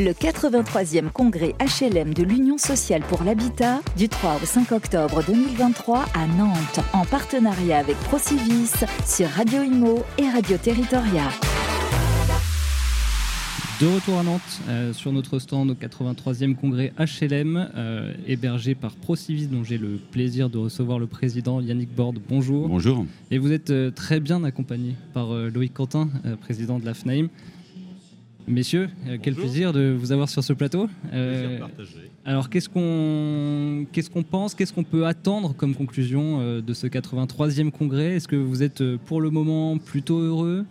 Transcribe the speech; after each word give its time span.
Le 0.00 0.10
83e 0.10 1.08
congrès 1.12 1.54
HLM 1.60 2.14
de 2.14 2.24
l'Union 2.24 2.58
sociale 2.58 3.02
pour 3.02 3.22
l'habitat 3.22 3.80
du 3.96 4.08
3 4.08 4.40
au 4.42 4.44
5 4.44 4.72
octobre 4.72 5.22
2023 5.24 6.06
à 6.14 6.26
Nantes 6.36 6.80
en 6.92 7.04
partenariat 7.04 7.78
avec 7.78 7.96
Procivis 7.98 8.72
sur 9.06 9.28
Radio 9.28 9.62
Imo 9.62 10.02
et 10.18 10.28
Radio 10.28 10.56
Territoria. 10.56 11.28
De 13.80 13.86
retour 13.86 14.18
à 14.18 14.24
Nantes, 14.24 14.40
euh, 14.68 14.92
sur 14.92 15.12
notre 15.12 15.38
stand 15.38 15.70
au 15.70 15.74
83e 15.74 16.56
congrès 16.56 16.92
HLM, 16.98 17.70
euh, 17.76 18.14
hébergé 18.26 18.74
par 18.74 18.96
Procivis, 18.96 19.46
dont 19.46 19.62
j'ai 19.62 19.78
le 19.78 20.00
plaisir 20.10 20.50
de 20.50 20.58
recevoir 20.58 20.98
le 20.98 21.06
président 21.06 21.60
Yannick 21.60 21.94
Borde. 21.94 22.18
Bonjour. 22.28 22.68
Bonjour. 22.68 23.06
Et 23.30 23.38
vous 23.38 23.52
êtes 23.52 23.70
euh, 23.70 23.92
très 23.92 24.18
bien 24.18 24.42
accompagné 24.42 24.96
par 25.12 25.32
Loïc 25.32 25.72
Quentin, 25.72 26.08
président 26.40 26.80
de 26.80 26.84
la 26.84 26.94
Messieurs, 28.46 28.90
quel 29.22 29.34
plaisir 29.34 29.72
de 29.72 29.96
vous 29.98 30.12
avoir 30.12 30.28
sur 30.28 30.44
ce 30.44 30.52
plateau. 30.52 30.88
alors, 32.24 32.50
qu'est-ce 32.50 32.68
qu'on 32.68 33.86
qu'est-ce 33.92 34.10
qu'on 34.10 34.22
pense, 34.22 34.54
qu'est-ce 34.54 34.72
qu'on 34.72 34.84
peut 34.84 35.06
attendre 35.06 35.54
comme 35.54 35.74
conclusion 35.74 36.60
de 36.60 36.74
ce 36.74 36.86
83e 36.86 37.70
congrès? 37.70 38.16
Est-ce 38.16 38.28
que 38.28 38.36
vous 38.36 38.62
êtes 38.62 38.82
pour 39.06 39.20
le 39.20 39.30
moment 39.30 39.78
plutôt 39.78 40.18
heureux? 40.18 40.66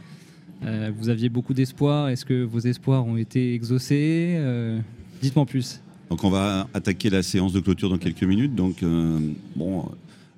Euh, 0.65 0.91
vous 0.97 1.09
aviez 1.09 1.29
beaucoup 1.29 1.53
d'espoir. 1.53 2.09
Est-ce 2.09 2.25
que 2.25 2.43
vos 2.43 2.59
espoirs 2.59 3.05
ont 3.05 3.17
été 3.17 3.53
exaucés? 3.53 4.35
Euh, 4.37 4.79
Dites-moi 5.21 5.45
plus. 5.45 5.81
Donc 6.09 6.23
on 6.23 6.29
va 6.29 6.67
attaquer 6.73 7.09
la 7.09 7.23
séance 7.23 7.53
de 7.53 7.59
clôture 7.59 7.89
dans 7.89 7.97
quelques 7.97 8.23
minutes. 8.23 8.55
Donc 8.55 8.83
euh, 8.83 9.19
bon, 9.55 9.85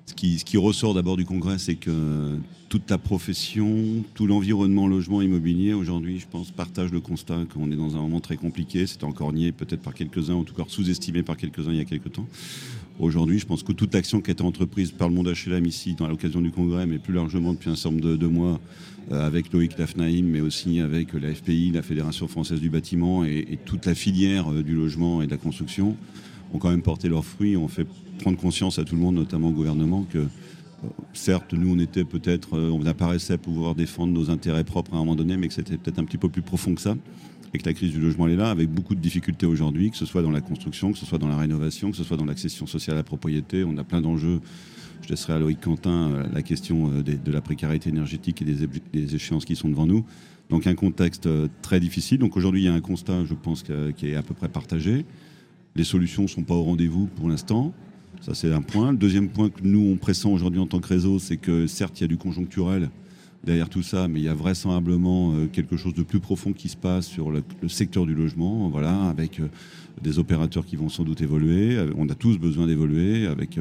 ce 0.06 0.14
qui, 0.14 0.56
ressort 0.56 0.94
d'abord 0.94 1.16
du 1.16 1.24
congrès, 1.24 1.58
c'est 1.58 1.74
que 1.74 2.38
toute 2.68 2.88
la 2.90 2.98
profession, 2.98 4.04
tout 4.14 4.26
l'environnement 4.26 4.86
logement 4.86 5.20
immobilier 5.20 5.72
aujourd'hui, 5.72 6.20
je 6.20 6.26
pense, 6.30 6.50
partage 6.50 6.92
le 6.92 7.00
constat 7.00 7.44
qu'on 7.52 7.70
est 7.70 7.76
dans 7.76 7.96
un 7.96 8.00
moment 8.00 8.20
très 8.20 8.36
compliqué. 8.36 8.86
C'était 8.86 9.04
encore 9.04 9.32
nié 9.32 9.52
peut-être 9.52 9.82
par 9.82 9.94
quelques-uns, 9.94 10.34
en 10.34 10.44
tout 10.44 10.54
cas 10.54 10.64
sous-estimé 10.68 11.22
par 11.22 11.36
quelques-uns 11.36 11.72
il 11.72 11.78
y 11.78 11.80
a 11.80 11.84
quelques 11.84 12.12
temps. 12.12 12.26
Aujourd'hui, 12.98 13.38
je 13.38 13.46
pense 13.46 13.62
que 13.62 13.72
toute 13.72 13.92
l'action 13.92 14.20
qui 14.20 14.30
a 14.30 14.32
été 14.32 14.42
entreprise 14.42 14.90
par 14.90 15.08
le 15.08 15.14
monde 15.14 15.28
HLM 15.28 15.66
ici, 15.66 15.94
dans 15.94 16.08
l'occasion 16.08 16.40
du 16.40 16.50
congrès, 16.50 16.86
mais 16.86 16.98
plus 16.98 17.12
largement 17.12 17.52
depuis 17.52 17.68
un 17.68 17.76
certain 17.76 17.96
nombre 17.98 18.16
de, 18.16 18.26
mois, 18.26 18.58
euh, 19.12 19.26
avec 19.26 19.52
Loïc 19.52 19.76
Lafnaïm, 19.76 20.26
mais 20.26 20.40
aussi 20.40 20.80
avec 20.80 21.12
la 21.12 21.34
FPI, 21.34 21.72
la 21.72 21.82
Fédération 21.82 22.26
française 22.26 22.60
du 22.60 22.70
bâtiment 22.70 23.22
et, 23.24 23.58
toute 23.66 23.84
la 23.84 23.94
filière 23.94 24.50
euh, 24.50 24.62
du 24.62 24.74
logement 24.74 25.20
et 25.20 25.26
de 25.26 25.30
la 25.30 25.36
construction, 25.36 25.94
ont 26.52 26.58
quand 26.58 26.70
même 26.70 26.82
porté 26.82 27.08
leurs 27.08 27.24
fruits, 27.24 27.56
ont 27.56 27.68
fait 27.68 27.86
prendre 28.18 28.38
conscience 28.38 28.78
à 28.78 28.84
tout 28.84 28.94
le 28.94 29.00
monde, 29.00 29.16
notamment 29.16 29.48
au 29.48 29.52
gouvernement, 29.52 30.06
que 30.10 30.18
euh, 30.18 30.88
certes, 31.12 31.52
nous, 31.54 31.74
on 31.74 31.78
était 31.78 32.04
peut-être, 32.04 32.58
on 32.58 32.84
apparaissait 32.86 33.38
pouvoir 33.38 33.74
défendre 33.74 34.12
nos 34.12 34.30
intérêts 34.30 34.64
propres 34.64 34.92
à 34.94 34.96
un 34.96 35.00
moment 35.00 35.16
donné, 35.16 35.36
mais 35.36 35.48
que 35.48 35.54
c'était 35.54 35.76
peut-être 35.76 35.98
un 35.98 36.04
petit 36.04 36.18
peu 36.18 36.28
plus 36.28 36.42
profond 36.42 36.74
que 36.74 36.80
ça 36.80 36.94
et 37.54 37.58
que 37.58 37.66
la 37.66 37.74
crise 37.74 37.92
du 37.92 38.00
logement 38.00 38.28
est 38.28 38.36
là, 38.36 38.50
avec 38.50 38.68
beaucoup 38.68 38.94
de 38.94 39.00
difficultés 39.00 39.46
aujourd'hui, 39.46 39.90
que 39.90 39.96
ce 39.96 40.06
soit 40.06 40.22
dans 40.22 40.30
la 40.30 40.40
construction, 40.40 40.92
que 40.92 40.98
ce 40.98 41.06
soit 41.06 41.18
dans 41.18 41.28
la 41.28 41.36
rénovation, 41.36 41.90
que 41.90 41.96
ce 41.96 42.04
soit 42.04 42.16
dans 42.16 42.24
l'accession 42.24 42.66
sociale 42.66 42.96
à 42.96 43.00
la 43.00 43.04
propriété. 43.04 43.64
On 43.64 43.76
a 43.78 43.84
plein 43.84 44.00
d'enjeux. 44.00 44.40
Je 45.02 45.08
laisserai 45.08 45.34
à 45.34 45.38
Loïc 45.38 45.60
Quentin 45.60 46.10
euh, 46.10 46.24
la 46.32 46.42
question 46.42 46.90
euh, 46.90 47.02
de 47.02 47.32
la 47.32 47.40
précarité 47.40 47.90
énergétique 47.90 48.42
et 48.42 48.44
des, 48.44 49.14
échéances 49.14 49.44
qui 49.44 49.56
sont 49.56 49.68
devant 49.68 49.86
nous. 49.86 50.04
Donc 50.50 50.66
un 50.66 50.74
contexte 50.74 51.26
euh, 51.26 51.48
très 51.62 51.80
difficile. 51.80 52.18
Donc 52.18 52.36
aujourd'hui, 52.36 52.62
il 52.62 52.64
y 52.64 52.68
a 52.68 52.74
un 52.74 52.80
constat, 52.80 53.24
je 53.24 53.34
pense, 53.34 53.62
qui 53.62 54.08
est 54.08 54.16
à 54.16 54.22
peu 54.22 54.34
près 54.34 54.48
partagé. 54.48 55.04
Les 55.76 55.84
solutions 55.84 56.22
ne 56.22 56.28
sont 56.28 56.42
pas 56.42 56.54
au 56.54 56.62
rendez-vous 56.62 57.06
pour 57.16 57.28
l'instant. 57.28 57.74
Ça, 58.22 58.32
c'est 58.34 58.50
un 58.50 58.62
point. 58.62 58.92
Le 58.92 58.96
deuxième 58.96 59.28
point 59.28 59.50
que 59.50 59.60
nous, 59.62 59.90
on 59.92 59.96
pressent 59.96 60.30
aujourd'hui 60.30 60.58
en 60.58 60.66
tant 60.66 60.80
que 60.80 60.88
réseau, 60.88 61.18
c'est 61.18 61.36
que 61.36 61.66
certes, 61.66 62.00
il 62.00 62.02
y 62.02 62.04
a 62.04 62.08
du 62.08 62.16
conjoncturel, 62.16 62.88
derrière 63.44 63.68
tout 63.68 63.82
ça, 63.82 64.08
mais 64.08 64.20
il 64.20 64.24
y 64.24 64.28
a 64.28 64.34
vraisemblablement 64.34 65.34
euh, 65.34 65.46
quelque 65.46 65.76
chose 65.76 65.92
de 65.92 66.02
plus 66.02 66.18
profond 66.18 66.54
qui 66.54 66.70
se 66.70 66.78
passe 66.78 67.06
sur 67.06 67.30
le, 67.30 67.42
secteur 67.68 68.06
du 68.06 68.14
logement, 68.14 68.70
voilà, 68.70 69.02
avec 69.10 69.38
euh, 69.38 69.48
des 70.02 70.18
opérateurs 70.18 70.64
qui 70.64 70.76
vont 70.76 70.88
sans 70.88 71.04
doute 71.04 71.20
évoluer. 71.20 71.76
Euh, 71.76 71.92
on 71.98 72.08
a 72.08 72.14
tous 72.14 72.38
besoin 72.38 72.66
d'évoluer, 72.66 73.26
avec 73.26 73.58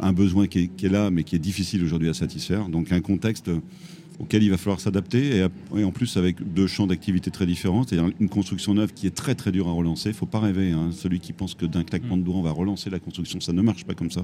un 0.00 0.12
besoin 0.12 0.48
qui 0.48 0.68
est, 0.82 0.88
là, 0.88 1.12
mais 1.12 1.22
qui 1.22 1.36
est 1.36 1.38
difficile 1.38 1.84
aujourd'hui 1.84 2.08
à 2.08 2.14
satisfaire. 2.14 2.68
Donc 2.68 2.90
un 2.90 3.00
contexte 3.00 3.52
auquel 4.18 4.42
il 4.42 4.50
va 4.50 4.56
falloir 4.56 4.80
s'adapter, 4.80 5.46
et, 5.76 5.84
en 5.84 5.90
plus 5.90 6.16
avec 6.16 6.36
deux 6.54 6.66
champs 6.66 6.86
d'activité 6.86 7.30
très 7.30 7.46
différents, 7.46 7.84
c'est-à-dire 7.84 8.12
une 8.20 8.28
construction 8.28 8.74
neuve 8.74 8.92
qui 8.92 9.06
est 9.06 9.14
très 9.14 9.34
très 9.34 9.50
dure 9.50 9.68
à 9.68 9.72
relancer. 9.72 10.10
Il 10.10 10.12
ne 10.12 10.16
faut 10.16 10.26
pas 10.26 10.40
rêver, 10.40 10.70
hein. 10.70 10.90
celui 10.92 11.20
qui 11.20 11.32
pense 11.32 11.54
que 11.54 11.66
d'un 11.66 11.82
claquement 11.82 12.16
de 12.16 12.22
doigts 12.22 12.36
on 12.36 12.42
va 12.42 12.52
relancer 12.52 12.90
la 12.90 13.00
construction, 13.00 13.40
ça 13.40 13.52
ne 13.52 13.62
marche 13.62 13.84
pas 13.84 13.94
comme 13.94 14.10
ça. 14.10 14.22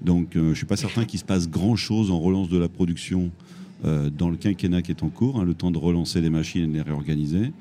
Donc 0.00 0.30
je 0.34 0.40
ne 0.40 0.54
suis 0.54 0.66
pas 0.66 0.76
certain 0.76 1.04
qu'il 1.04 1.20
se 1.20 1.24
passe 1.24 1.48
grand-chose 1.48 2.10
en 2.10 2.18
relance 2.18 2.48
de 2.48 2.58
la 2.58 2.68
production 2.68 3.30
euh, 3.84 4.10
dans 4.10 4.30
le 4.30 4.36
quinquennat 4.36 4.80
qui 4.80 4.92
est 4.92 5.02
en 5.02 5.08
cours, 5.08 5.40
hein, 5.40 5.44
le 5.44 5.54
temps 5.54 5.72
de 5.72 5.78
relancer 5.78 6.20
les 6.20 6.30
machines 6.30 6.62
et 6.62 6.66
de 6.68 6.72
les 6.72 6.82
réorganiser, 6.82 7.52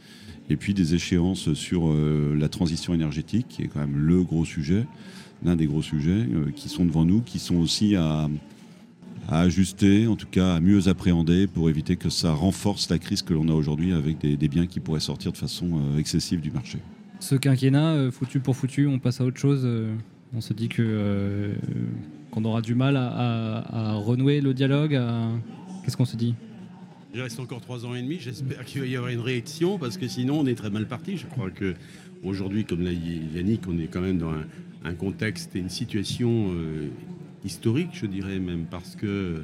et 0.52 0.56
puis 0.56 0.76
des 0.76 0.94
échéances 0.94 1.54
sur 1.54 1.88
euh, 1.88 2.36
la 2.38 2.48
transition 2.48 2.94
énergétique, 2.94 3.48
qui 3.50 3.64
est 3.64 3.68
quand 3.68 3.80
même 3.80 3.98
le 3.98 4.22
gros 4.22 4.46
sujet, 4.46 4.86
l'un 5.44 5.56
des 5.56 5.66
gros 5.66 5.82
sujets 5.82 6.12
euh, 6.12 6.52
qui 6.56 6.70
sont 6.70 6.86
devant 6.86 7.06
nous, 7.06 7.22
qui 7.22 7.40
sont 7.40 7.56
aussi 7.56 7.96
à, 7.96 8.30
ajuster, 9.30 10.08
en 10.08 10.16
tout 10.16 10.28
cas 10.30 10.56
à 10.56 10.60
mieux 10.60 10.88
appréhender 10.88 11.48
pour 11.48 11.70
éviter 11.70 11.96
que 11.96 12.10
ça 12.10 12.34
renforce 12.34 12.90
la 12.90 13.00
crise 13.00 13.22
que 13.22 13.34
l'on 13.34 13.48
a 13.48 13.54
aujourd'hui 13.54 13.94
avec 13.94 14.20
des, 14.20 14.48
biens 14.48 14.68
qui 14.68 14.80
pourraient 14.80 15.00
sortir 15.00 15.32
de 15.32 15.38
façon 15.38 15.98
excessive 15.98 16.42
du 16.42 16.52
marché. 16.52 16.80
Ce 17.20 17.36
quinquennat, 17.36 18.12
foutu 18.12 18.40
pour 18.40 18.56
foutu, 18.56 18.88
on 18.88 19.00
passe 19.00 19.22
à 19.22 19.26
autre 19.26 19.40
chose. 19.40 19.68
on 20.34 20.42
se 20.42 20.54
dit 20.54 20.70
que 20.70 21.54
qu'on 22.32 22.46
aura 22.46 22.62
du 22.62 22.76
mal 22.76 22.96
à, 22.96 23.92
à 23.92 23.94
renouer 23.94 24.40
le 24.40 24.54
dialogue, 24.54 24.96
à, 24.96 25.30
Qu'est-ce 25.84 25.98
qu'on 25.98 26.06
se 26.06 26.16
dit? 26.16 26.36
Il 27.14 27.22
reste 27.22 27.40
encore 27.40 27.62
trois 27.62 27.86
ans 27.86 27.96
et 27.96 28.02
demi. 28.02 28.18
J'espère 28.20 28.64
qu'il 28.64 28.82
va 28.82 28.88
y 28.88 28.96
avoir 28.96 29.12
une 29.12 29.20
réaction 29.20 29.78
parce 29.78 29.98
que 29.98 30.08
sinon 30.08 30.40
on 30.40 30.46
est 30.46 30.56
très 30.56 30.70
mal 30.70 30.88
parti. 30.88 31.18
Je 31.18 31.26
crois 31.26 31.50
que 31.50 31.74
aujourd'hui, 32.24 32.66
comme 32.66 32.84
l'a 32.84 32.94
dit 32.94 33.22
Yannick, 33.36 33.68
on 33.68 33.78
est 33.80 33.88
quand 33.88 34.02
même 34.02 34.18
dans 34.18 34.32
un, 34.84 34.94
contexte 34.94 35.56
et 35.56 35.60
une 35.60 35.70
situation 35.70 36.52
euh, 36.54 36.90
historique, 37.44 37.92
je 37.94 38.06
dirais 38.06 38.40
même, 38.40 38.66
parce 38.70 38.96
que 38.96 39.44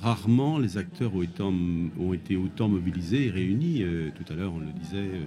rarement 0.00 0.58
les 0.58 0.78
acteurs 0.78 1.12
ont 1.14 2.12
été, 2.12 2.36
autant 2.36 2.68
mobilisés 2.68 3.26
et 3.26 3.30
réunis. 3.30 3.82
Euh, 3.82 4.10
tout 4.14 4.30
à 4.32 4.36
l'heure, 4.36 4.52
on 4.54 4.60
le 4.60 4.72
disait. 4.80 4.96
Euh, 4.96 5.24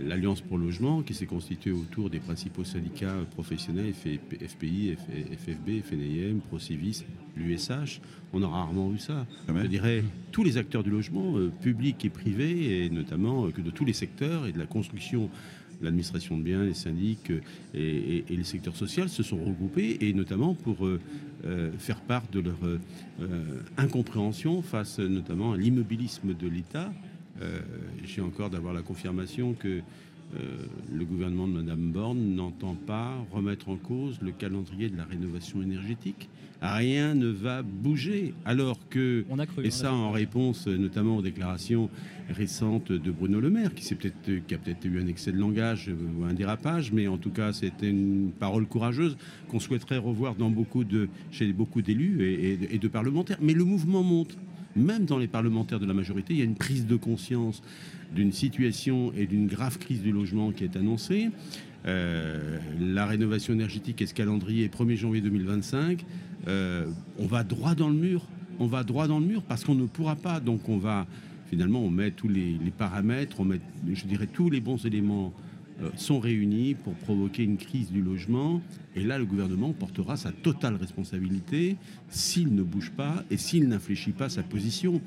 l'Alliance 0.00 0.40
pour 0.40 0.58
le 0.58 0.64
logement, 0.64 1.02
qui 1.02 1.14
s'est 1.14 1.26
constituée 1.26 1.72
autour 1.72 2.10
des 2.10 2.18
principaux 2.18 2.64
syndicats 2.64 3.16
professionnels, 3.32 3.92
FPI, 3.94 4.96
FFB, 4.96 5.82
FNIM, 5.82 6.40
ProCivis, 6.48 7.04
l'USH. 7.36 8.00
On 8.32 8.42
a 8.42 8.48
rarement 8.48 8.88
vu 8.88 8.98
ça. 8.98 9.26
Je 9.48 9.66
dirais 9.66 10.04
tous 10.30 10.44
les 10.44 10.56
acteurs 10.56 10.82
du 10.82 10.90
logement, 10.90 11.36
euh, 11.36 11.50
publics 11.60 12.04
et 12.04 12.10
privés, 12.10 12.84
et 12.84 12.90
notamment 12.90 13.46
euh, 13.46 13.50
que 13.50 13.60
de 13.60 13.70
tous 13.70 13.84
les 13.84 13.92
secteurs 13.92 14.46
et 14.46 14.52
de 14.52 14.58
la 14.58 14.66
construction 14.66 15.30
l'administration 15.82 16.38
de 16.38 16.42
biens, 16.42 16.64
les 16.64 16.74
syndics 16.74 17.32
et, 17.74 18.24
les 18.28 18.44
secteurs 18.44 18.76
sociaux 18.76 19.08
se 19.08 19.22
sont 19.22 19.42
regroupés, 19.42 19.98
et 20.00 20.12
notamment 20.12 20.54
pour 20.54 20.88
faire 21.78 22.00
part 22.00 22.24
de 22.32 22.40
leur 22.40 22.58
incompréhension 23.76 24.62
face 24.62 24.98
notamment 24.98 25.52
à 25.52 25.56
l'immobilisme 25.56 26.34
de 26.34 26.48
l'État 26.48 26.92
euh, 26.92 27.11
j'ai 28.04 28.20
encore 28.20 28.50
d'avoir 28.50 28.74
la 28.74 28.82
confirmation 28.82 29.54
que 29.54 29.82
euh, 30.34 30.64
le 30.90 31.04
gouvernement 31.04 31.46
de 31.46 31.52
Mme 31.52 31.90
Borne 31.92 32.34
n'entend 32.34 32.74
pas 32.74 33.14
remettre 33.32 33.68
en 33.68 33.76
cause 33.76 34.18
le 34.22 34.32
calendrier 34.32 34.88
de 34.88 34.96
la 34.96 35.04
rénovation 35.04 35.62
énergétique. 35.62 36.30
Rien 36.62 37.14
ne 37.14 37.26
va 37.26 37.62
bouger. 37.62 38.32
Alors 38.46 38.78
que, 38.88 39.26
et 39.62 39.70
ça 39.70 39.92
en 39.92 40.10
réponse 40.10 40.68
notamment 40.68 41.16
aux 41.16 41.22
déclarations 41.22 41.90
récentes 42.30 42.92
de 42.92 43.10
Bruno 43.10 43.40
Le 43.40 43.50
Maire, 43.50 43.74
qui, 43.74 43.92
a 43.92 43.96
peut-être 43.96 44.84
eu 44.84 45.00
un 45.00 45.06
excès 45.06 45.32
de 45.32 45.38
langage 45.38 45.90
ou 46.16 46.24
un 46.24 46.32
dérapage, 46.32 46.92
mais 46.92 47.08
en 47.08 47.18
tout 47.18 47.30
cas 47.30 47.52
c'était 47.52 47.90
une 47.90 48.30
parole 48.38 48.66
courageuse 48.66 49.16
qu'on 49.48 49.60
souhaiterait 49.60 49.98
revoir 49.98 50.34
dans 50.36 50.50
beaucoup 50.50 50.84
de, 50.84 51.08
chez 51.30 51.52
beaucoup 51.52 51.82
d'élus 51.82 52.22
et 52.70 52.78
de 52.78 52.88
parlementaires. 52.88 53.38
Mais 53.42 53.54
le 53.54 53.64
mouvement 53.64 54.04
monte 54.04 54.38
même 54.76 55.04
dans 55.04 55.18
les 55.18 55.28
parlementaires 55.28 55.80
de 55.80 55.86
la 55.86 55.94
majorité, 55.94 56.34
il 56.34 56.38
y 56.38 56.42
a 56.42 56.46
une 56.46 56.54
prise 56.54 56.86
de 56.86 56.96
conscience 56.96 57.62
d'une 58.14 58.32
situation 58.32 59.12
et 59.16 59.26
d'une 59.26 59.46
grave 59.46 59.78
crise 59.78 60.02
du 60.02 60.12
logement 60.12 60.52
qui 60.52 60.64
est 60.64 60.76
annoncée. 60.76 61.30
Euh, 61.86 62.58
la 62.80 63.06
rénovation 63.06 63.54
énergétique 63.54 64.02
et 64.02 64.06
ce 64.06 64.14
calendrier 64.14 64.68
1er 64.68 64.96
janvier 64.96 65.20
2025, 65.20 66.04
euh, 66.46 66.86
on 67.18 67.26
va 67.26 67.42
droit 67.42 67.74
dans 67.74 67.88
le 67.88 67.96
mur. 67.96 68.26
On 68.58 68.66
va 68.66 68.84
droit 68.84 69.08
dans 69.08 69.18
le 69.18 69.26
mur 69.26 69.42
parce 69.42 69.64
qu'on 69.64 69.74
ne 69.74 69.86
pourra 69.86 70.14
pas. 70.14 70.40
Donc 70.40 70.68
on 70.68 70.78
va 70.78 71.06
finalement 71.50 71.80
on 71.80 71.90
met 71.90 72.10
tous 72.10 72.28
les, 72.28 72.52
les 72.52 72.70
paramètres, 72.70 73.40
on 73.40 73.44
met, 73.44 73.60
je 73.92 74.04
dirais, 74.04 74.26
tous 74.26 74.48
les 74.48 74.60
bons 74.60 74.84
éléments 74.86 75.32
sont 75.96 76.20
réunis 76.20 76.74
pour 76.74 76.94
provoquer 76.94 77.44
une 77.44 77.56
crise 77.56 77.90
du 77.90 78.02
logement. 78.02 78.60
Et 78.94 79.02
là, 79.02 79.18
le 79.18 79.24
gouvernement 79.24 79.72
portera 79.72 80.16
sa 80.16 80.32
totale 80.32 80.76
responsabilité 80.76 81.76
s'il 82.08 82.54
ne 82.54 82.62
bouge 82.62 82.90
pas 82.90 83.24
et 83.30 83.36
s'il 83.36 83.68
n'infléchit 83.68 84.12
pas 84.12 84.28
sa 84.28 84.42
position. 84.42 85.00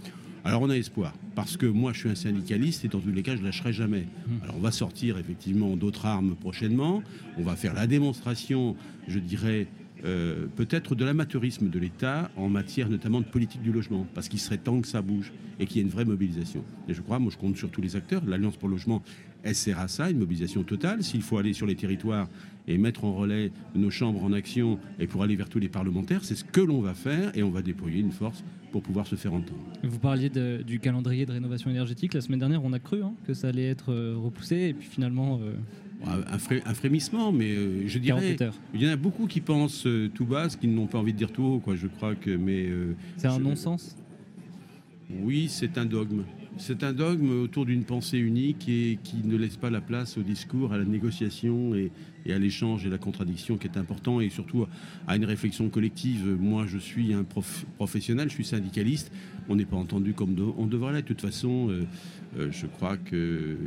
Alors 0.46 0.62
on 0.62 0.70
a 0.70 0.78
espoir, 0.78 1.16
parce 1.34 1.58
que 1.58 1.66
moi 1.66 1.92
je 1.92 2.02
suis 2.02 2.10
un 2.10 2.14
syndicaliste 2.14 2.86
et 2.86 2.88
dans 2.88 3.00
tous 3.00 3.12
les 3.12 3.24
cas 3.24 3.36
je 3.36 3.42
ne 3.42 3.46
lâcherai 3.46 3.74
jamais. 3.74 4.02
Mmh. 4.02 4.44
Alors 4.44 4.58
on 4.58 4.62
va 4.62 4.72
sortir 4.72 5.18
effectivement 5.18 5.76
d'autres 5.76 6.06
armes 6.06 6.36
prochainement, 6.36 7.02
on 7.40 7.42
va 7.42 7.56
faire 7.56 7.74
la 7.74 7.88
démonstration, 7.88 8.76
je 9.08 9.18
dirais, 9.18 9.66
euh, 10.04 10.48
peut-être 10.56 10.96
de 10.96 11.06
l'amateurisme 11.06 11.70
de 11.70 11.80
l'État 11.80 12.30
en 12.36 12.50
matière 12.50 12.90
notamment 12.90 13.22
de 13.22 13.26
politique 13.26 13.62
du 13.62 13.72
logement, 13.72 14.06
parce 14.14 14.28
qu'il 14.28 14.40
serait 14.40 14.58
temps 14.58 14.82
que 14.82 14.88
ça 14.88 15.02
bouge 15.02 15.32
et 15.60 15.66
qu'il 15.66 15.78
y 15.78 15.80
ait 15.80 15.84
une 15.84 15.90
vraie 15.90 16.06
mobilisation. 16.06 16.64
Et 16.88 16.94
je 16.94 17.02
crois, 17.02 17.20
moi 17.20 17.32
je 17.32 17.38
compte 17.38 17.58
sur 17.58 17.70
tous 17.70 17.82
les 17.82 17.96
acteurs, 17.96 18.24
l'Alliance 18.26 18.58
pour 18.58 18.68
le 18.68 18.76
logement 18.76 19.02
elle 19.46 19.56
sert 19.56 19.80
à 19.80 19.88
ça, 19.88 20.10
une 20.10 20.18
mobilisation 20.18 20.64
totale. 20.64 21.04
S'il 21.04 21.22
faut 21.22 21.38
aller 21.38 21.54
sur 21.54 21.68
les 21.68 21.76
territoires 21.76 22.28
et 22.68 22.80
mettre 22.80 23.06
en 23.06 23.14
relais 23.14 23.52
nos 23.76 23.92
chambres 23.92 24.24
en 24.24 24.34
action 24.34 24.80
et 25.00 25.06
pour 25.06 25.22
aller 25.22 25.36
vers 25.36 25.50
tous 25.50 25.60
les 25.60 25.70
parlementaires, 25.70 26.26
c'est 26.26 26.34
ce 26.34 26.44
que 26.44 26.62
l'on 26.62 26.82
va 26.82 26.96
faire 26.96 27.32
et 27.38 27.44
on 27.44 27.52
va 27.52 27.62
déployer 27.62 28.00
une 28.00 28.12
force 28.12 28.44
pour 28.72 28.82
pouvoir 28.82 29.06
se 29.06 29.16
faire 29.16 29.34
entendre. 29.34 29.62
Vous 29.84 30.00
parliez 30.00 30.30
du 30.30 30.80
calendrier 30.80 31.28
de 31.28 31.32
rénovation 31.32 31.70
énergétique. 31.70 32.16
La 32.16 32.22
semaine 32.22 32.40
dernière, 32.40 32.64
on 32.64 32.74
a 32.74 32.80
cru 32.80 33.04
hein, 33.04 33.14
que 33.28 33.36
ça 33.36 33.50
allait 33.50 33.70
être 33.70 33.94
euh, 33.94 34.16
repoussé 34.18 34.56
et 34.56 34.74
puis 34.74 34.88
finalement... 34.90 35.40
Euh, 35.42 35.54
un, 36.06 36.74
frémissement, 36.74 37.32
mais 37.32 37.52
euh, 37.52 37.88
je 37.88 38.00
dirais, 38.00 38.38
il 38.74 38.82
y 38.82 38.88
en 38.88 38.92
a 38.92 38.96
beaucoup 38.96 39.28
qui 39.28 39.42
pensent 39.42 39.88
tout 40.14 40.26
bas, 40.26 40.50
ce 40.50 40.58
qu'ils 40.58 40.74
n'ont 40.74 40.88
pas 40.88 41.00
envie 41.00 41.14
de 41.14 41.18
dire 41.18 41.32
tout 41.32 41.44
haut, 41.44 41.60
quoi. 41.60 41.76
Je 41.76 41.88
crois 41.88 42.16
que, 42.16 42.32
mais 42.32 42.70
c'est 43.18 43.28
un 43.28 43.40
non-sens? 43.40 43.98
Oui, 45.10 45.48
c'est 45.50 45.78
un 45.78 45.86
dogme. 45.86 46.24
C'est 46.58 46.84
un 46.84 46.94
dogme 46.94 47.44
autour 47.44 47.66
d'une 47.66 47.84
pensée 47.84 48.18
unique 48.18 48.70
et 48.70 48.98
qui 49.04 49.18
ne 49.26 49.36
laisse 49.36 49.58
pas 49.58 49.70
la 49.70 49.82
place 49.82 50.18
au 50.18 50.22
discours, 50.22 50.72
à 50.72 50.78
la 50.78 50.86
négociation 50.86 51.76
et, 51.76 51.92
à 52.32 52.40
l'échange 52.40 52.86
et 52.86 52.90
la 52.90 52.98
contradiction 52.98 53.58
qui 53.58 53.68
est 53.68 53.78
important 53.78 54.22
et 54.22 54.30
surtout 54.30 54.66
à 55.06 55.18
une 55.18 55.26
réflexion 55.26 55.68
collective. 55.70 56.26
Moi, 56.40 56.66
je 56.66 56.78
suis 56.78 57.14
un 57.14 57.26
professionnel, 57.78 58.30
je 58.30 58.36
suis 58.36 58.46
syndicaliste. 58.46 59.12
On 59.50 59.58
n'est 59.58 59.66
pas 59.66 59.76
entendu 59.76 60.14
comme 60.14 60.36
on 60.58 60.66
devrait 60.66 60.94
l'être. 60.94 61.04
De 61.04 61.10
toute 61.10 61.22
façon, 61.22 61.70
euh, 61.70 61.84
euh, 62.40 62.48
je 62.52 62.66
crois 62.68 62.98
que 62.98 63.58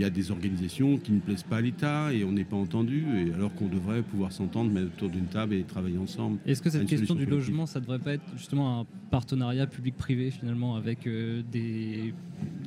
il 0.00 0.04
y 0.04 0.06
a 0.06 0.10
des 0.10 0.30
organisations 0.30 0.96
qui 0.96 1.12
ne 1.12 1.20
plaisent 1.20 1.42
pas 1.42 1.58
à 1.58 1.60
l'État 1.60 2.10
et 2.10 2.24
on 2.24 2.32
n'est 2.32 2.44
pas 2.44 2.56
entendu, 2.56 3.04
et 3.18 3.34
alors 3.34 3.54
qu'on 3.54 3.68
devrait 3.68 4.00
pouvoir 4.00 4.32
s'entendre, 4.32 4.70
mettre 4.70 4.86
autour 4.86 5.10
d'une 5.10 5.26
table 5.26 5.52
et 5.52 5.62
travailler 5.62 5.98
ensemble. 5.98 6.38
Est-ce 6.46 6.62
que 6.62 6.70
cette 6.70 6.86
question 6.86 7.14
du 7.14 7.26
logement, 7.26 7.66
ça 7.66 7.80
ne 7.80 7.84
devrait 7.84 7.98
pas 7.98 8.14
être 8.14 8.24
justement 8.34 8.80
un 8.80 8.86
partenariat 9.10 9.66
public-privé 9.66 10.30
finalement 10.30 10.76
avec 10.76 11.06
euh, 11.06 11.42
des, 11.52 12.14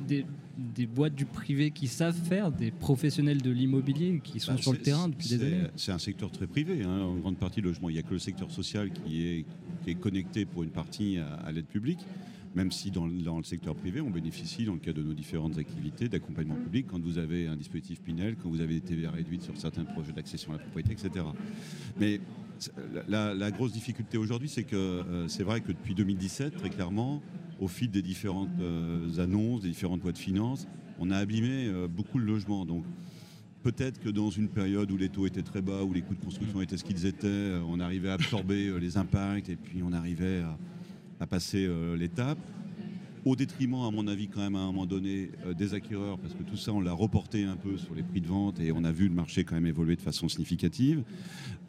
des, 0.06 0.86
boîtes 0.86 1.16
du 1.16 1.24
privé 1.24 1.72
qui 1.72 1.88
savent 1.88 2.14
faire, 2.14 2.52
des 2.52 2.70
professionnels 2.70 3.42
de 3.42 3.50
l'immobilier 3.50 4.20
qui 4.22 4.38
sont 4.38 4.52
bah, 4.52 4.62
sur 4.62 4.70
le 4.70 4.78
terrain 4.78 5.08
depuis 5.08 5.28
des 5.30 5.42
années? 5.44 5.62
C'est 5.74 5.90
un 5.90 5.98
secteur 5.98 6.30
très 6.30 6.46
privé, 6.46 6.84
hein, 6.84 7.00
en 7.00 7.16
grande 7.16 7.36
partie 7.36 7.60
le 7.60 7.70
logement. 7.70 7.90
Il 7.90 7.94
n'y 7.94 7.98
a 7.98 8.02
que 8.02 8.12
le 8.12 8.20
secteur 8.20 8.52
social 8.52 8.92
qui 8.92 9.26
est, 9.26 9.44
est 9.88 9.94
connecté 9.96 10.44
pour 10.44 10.62
une 10.62 10.70
partie 10.70 11.18
à 11.18 11.50
l'aide 11.50 11.66
publique 11.66 11.98
même 12.54 12.70
si 12.70 12.90
dans, 12.90 13.06
le 13.06 13.42
secteur 13.42 13.74
privé, 13.74 14.00
on 14.00 14.10
bénéficie, 14.10 14.64
dans 14.64 14.74
le 14.74 14.78
cadre 14.78 14.98
de 14.98 15.06
nos 15.06 15.14
différentes 15.14 15.58
activités, 15.58 16.08
d'accompagnement 16.08 16.54
public, 16.54 16.86
quand 16.88 17.00
vous 17.00 17.18
avez 17.18 17.48
un 17.48 17.56
dispositif 17.56 18.00
Pinel, 18.00 18.36
quand 18.36 18.48
vous 18.48 18.60
avez 18.60 18.74
des 18.74 18.80
TVA 18.80 19.10
réduites 19.10 19.42
sur 19.42 19.56
certains 19.56 19.84
projets 19.84 20.12
d'accession 20.12 20.52
à 20.52 20.56
la 20.56 20.62
propriété, 20.62 20.92
etc. 20.92 21.24
Mais 21.98 22.20
la, 23.08 23.50
grosse 23.50 23.72
difficulté 23.72 24.18
aujourd'hui, 24.18 24.48
c'est 24.48 24.62
que 24.62 24.76
euh, 24.76 25.28
c'est 25.28 25.42
vrai 25.42 25.60
que 25.60 25.72
depuis 25.72 25.94
2017, 25.94 26.56
très 26.56 26.70
clairement, 26.70 27.22
au 27.60 27.68
fil 27.68 27.90
des 27.90 28.02
différentes 28.02 28.48
euh, 28.60 29.18
annonces, 29.18 29.62
des 29.62 29.68
différentes 29.68 30.02
lois 30.02 30.12
de 30.12 30.18
finances, 30.18 30.68
on 31.00 31.10
a 31.10 31.16
abîmé 31.16 31.66
euh, 31.66 31.88
beaucoup 31.88 32.18
le 32.18 32.26
logement. 32.26 32.64
Donc, 32.64 32.84
peut-être 33.64 33.98
que 33.98 34.10
dans 34.10 34.30
une 34.30 34.48
période 34.48 34.92
où 34.92 34.96
les 34.96 35.08
taux 35.08 35.26
étaient 35.26 35.42
très 35.42 35.60
bas, 35.60 35.82
où 35.82 35.92
les 35.92 36.02
coûts 36.02 36.14
de 36.14 36.24
construction 36.24 36.60
étaient 36.60 36.76
ce 36.76 36.84
qu'ils 36.84 37.06
étaient, 37.06 37.54
on 37.66 37.80
arrivait 37.80 38.10
à 38.10 38.14
absorber 38.14 38.78
les 38.78 38.96
impacts 38.96 39.48
et 39.48 39.56
puis 39.56 39.82
on 39.82 39.92
arrivait 39.92 40.40
à 40.40 40.56
à 41.20 41.26
passer 41.26 41.64
euh, 41.66 41.96
l'étape 41.96 42.38
au 43.24 43.36
détriment, 43.36 43.86
à 43.86 43.90
mon 43.90 44.06
avis, 44.06 44.28
quand 44.28 44.40
même, 44.40 44.54
à 44.54 44.60
un 44.60 44.66
moment 44.66 44.86
donné, 44.86 45.30
euh, 45.46 45.54
des 45.54 45.72
acquéreurs, 45.72 46.18
parce 46.18 46.34
que 46.34 46.42
tout 46.42 46.56
ça, 46.56 46.72
on 46.72 46.80
l'a 46.80 46.92
reporté 46.92 47.44
un 47.44 47.56
peu 47.56 47.78
sur 47.78 47.94
les 47.94 48.02
prix 48.02 48.20
de 48.20 48.26
vente 48.26 48.60
et 48.60 48.70
on 48.70 48.84
a 48.84 48.92
vu 48.92 49.08
le 49.08 49.14
marché 49.14 49.44
quand 49.44 49.54
même 49.54 49.66
évoluer 49.66 49.96
de 49.96 50.02
façon 50.02 50.28
significative. 50.28 51.02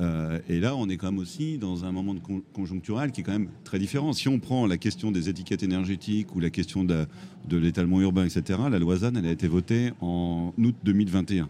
Euh, 0.01 0.39
et 0.50 0.59
là, 0.59 0.75
on 0.75 0.89
est 0.89 0.97
quand 0.97 1.12
même 1.12 1.19
aussi 1.19 1.57
dans 1.57 1.86
un 1.86 1.92
moment 1.92 2.13
de 2.13 2.19
conjoncturel 2.53 3.12
qui 3.12 3.21
est 3.21 3.24
quand 3.24 3.31
même 3.31 3.50
très 3.63 3.80
différent. 3.80 4.12
Si 4.12 4.27
on 4.27 4.39
prend 4.39 4.68
la 4.68 4.77
question 4.77 5.12
des 5.12 5.30
étiquettes 5.30 5.63
énergétiques 5.63 6.36
ou 6.36 6.41
la 6.41 6.50
question 6.50 6.83
de, 6.83 7.06
de 7.48 7.57
l'étalement 7.57 8.01
urbain, 8.01 8.25
etc., 8.25 8.59
la 8.69 8.80
loi 8.80 8.98
ZAN, 8.98 9.15
elle 9.15 9.27
a 9.27 9.31
été 9.31 9.48
votée 9.48 9.91
en 10.01 10.53
août 10.57 10.75
2021. 10.83 11.48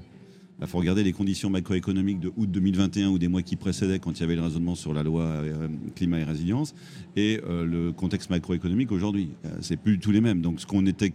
Il 0.62 0.68
faut 0.68 0.78
regarder 0.78 1.04
les 1.04 1.12
conditions 1.12 1.50
macroéconomiques 1.50 2.22
de 2.22 2.32
août 2.38 2.50
2021 2.50 3.10
ou 3.10 3.20
des 3.20 3.28
mois 3.28 3.42
qui 3.42 3.58
précédaient 3.58 4.00
quand 4.00 4.18
il 4.18 4.22
y 4.22 4.24
avait 4.24 4.38
le 4.38 4.42
raisonnement 4.42 4.76
sur 4.76 4.94
la 4.94 5.04
loi 5.04 5.24
euh, 5.24 5.68
climat 5.96 6.20
et 6.20 6.24
résilience 6.24 6.74
et 7.18 7.42
euh, 7.46 7.66
le 7.66 7.92
contexte 7.92 8.30
macroéconomique 8.30 8.92
aujourd'hui. 8.92 9.32
Euh, 9.46 9.50
c'est 9.60 9.76
plus 9.76 10.00
tous 10.00 10.12
les 10.12 10.22
mêmes. 10.22 10.42
Donc 10.42 10.62
ce 10.62 10.66
qu'on 10.66 10.86
était 10.86 11.14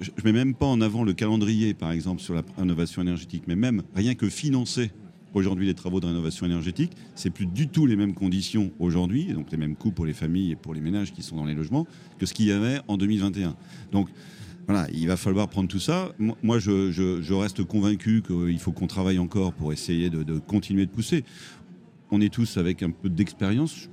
je 0.00 0.10
ne 0.10 0.24
mets 0.24 0.32
même 0.32 0.54
pas 0.54 0.66
en 0.66 0.80
avant 0.80 1.02
le 1.02 1.12
calendrier, 1.12 1.74
par 1.74 1.90
exemple, 1.90 2.22
sur 2.22 2.32
la 2.32 2.42
rénovation 2.56 3.02
énergétique, 3.02 3.42
mais 3.48 3.56
même 3.56 3.82
rien 3.96 4.14
que 4.14 4.28
financer 4.28 4.92
aujourd'hui 5.34 5.66
les 5.66 5.74
travaux 5.74 6.00
de 6.00 6.06
rénovation 6.06 6.46
énergétique, 6.46 6.92
c'est 7.16 7.30
plus 7.30 7.46
du 7.46 7.68
tout 7.68 7.84
les 7.84 7.96
mêmes 7.96 8.14
conditions 8.14 8.70
aujourd'hui, 8.78 9.32
donc 9.34 9.50
les 9.50 9.58
mêmes 9.58 9.74
coûts 9.74 9.90
pour 9.90 10.06
les 10.06 10.12
familles 10.12 10.52
et 10.52 10.56
pour 10.56 10.72
les 10.72 10.80
ménages 10.80 11.12
qui 11.12 11.22
sont 11.22 11.36
dans 11.36 11.44
les 11.44 11.54
logements, 11.54 11.86
que 12.18 12.26
ce 12.26 12.32
qu'il 12.32 12.46
y 12.46 12.52
avait 12.52 12.78
en 12.86 12.96
2021. 12.96 13.56
Donc 13.92 14.08
voilà, 14.68 14.86
il 14.92 15.08
va 15.08 15.16
falloir 15.16 15.48
prendre 15.48 15.66
tout 15.66 15.78
ça. 15.78 16.12
Moi, 16.18 16.58
je, 16.58 17.32
reste 17.32 17.64
convaincu 17.64 18.22
qu'il 18.22 18.58
faut 18.58 18.70
qu'on 18.70 18.86
travaille 18.86 19.18
encore 19.18 19.54
pour 19.54 19.72
essayer 19.72 20.10
de, 20.10 20.38
continuer 20.38 20.84
de 20.84 20.90
pousser. 20.90 21.24
On 22.10 22.20
est 22.20 22.32
tous 22.32 22.58
avec 22.58 22.82
un 22.82 22.90
peu 22.90 23.08
d'expérience. 23.08 23.88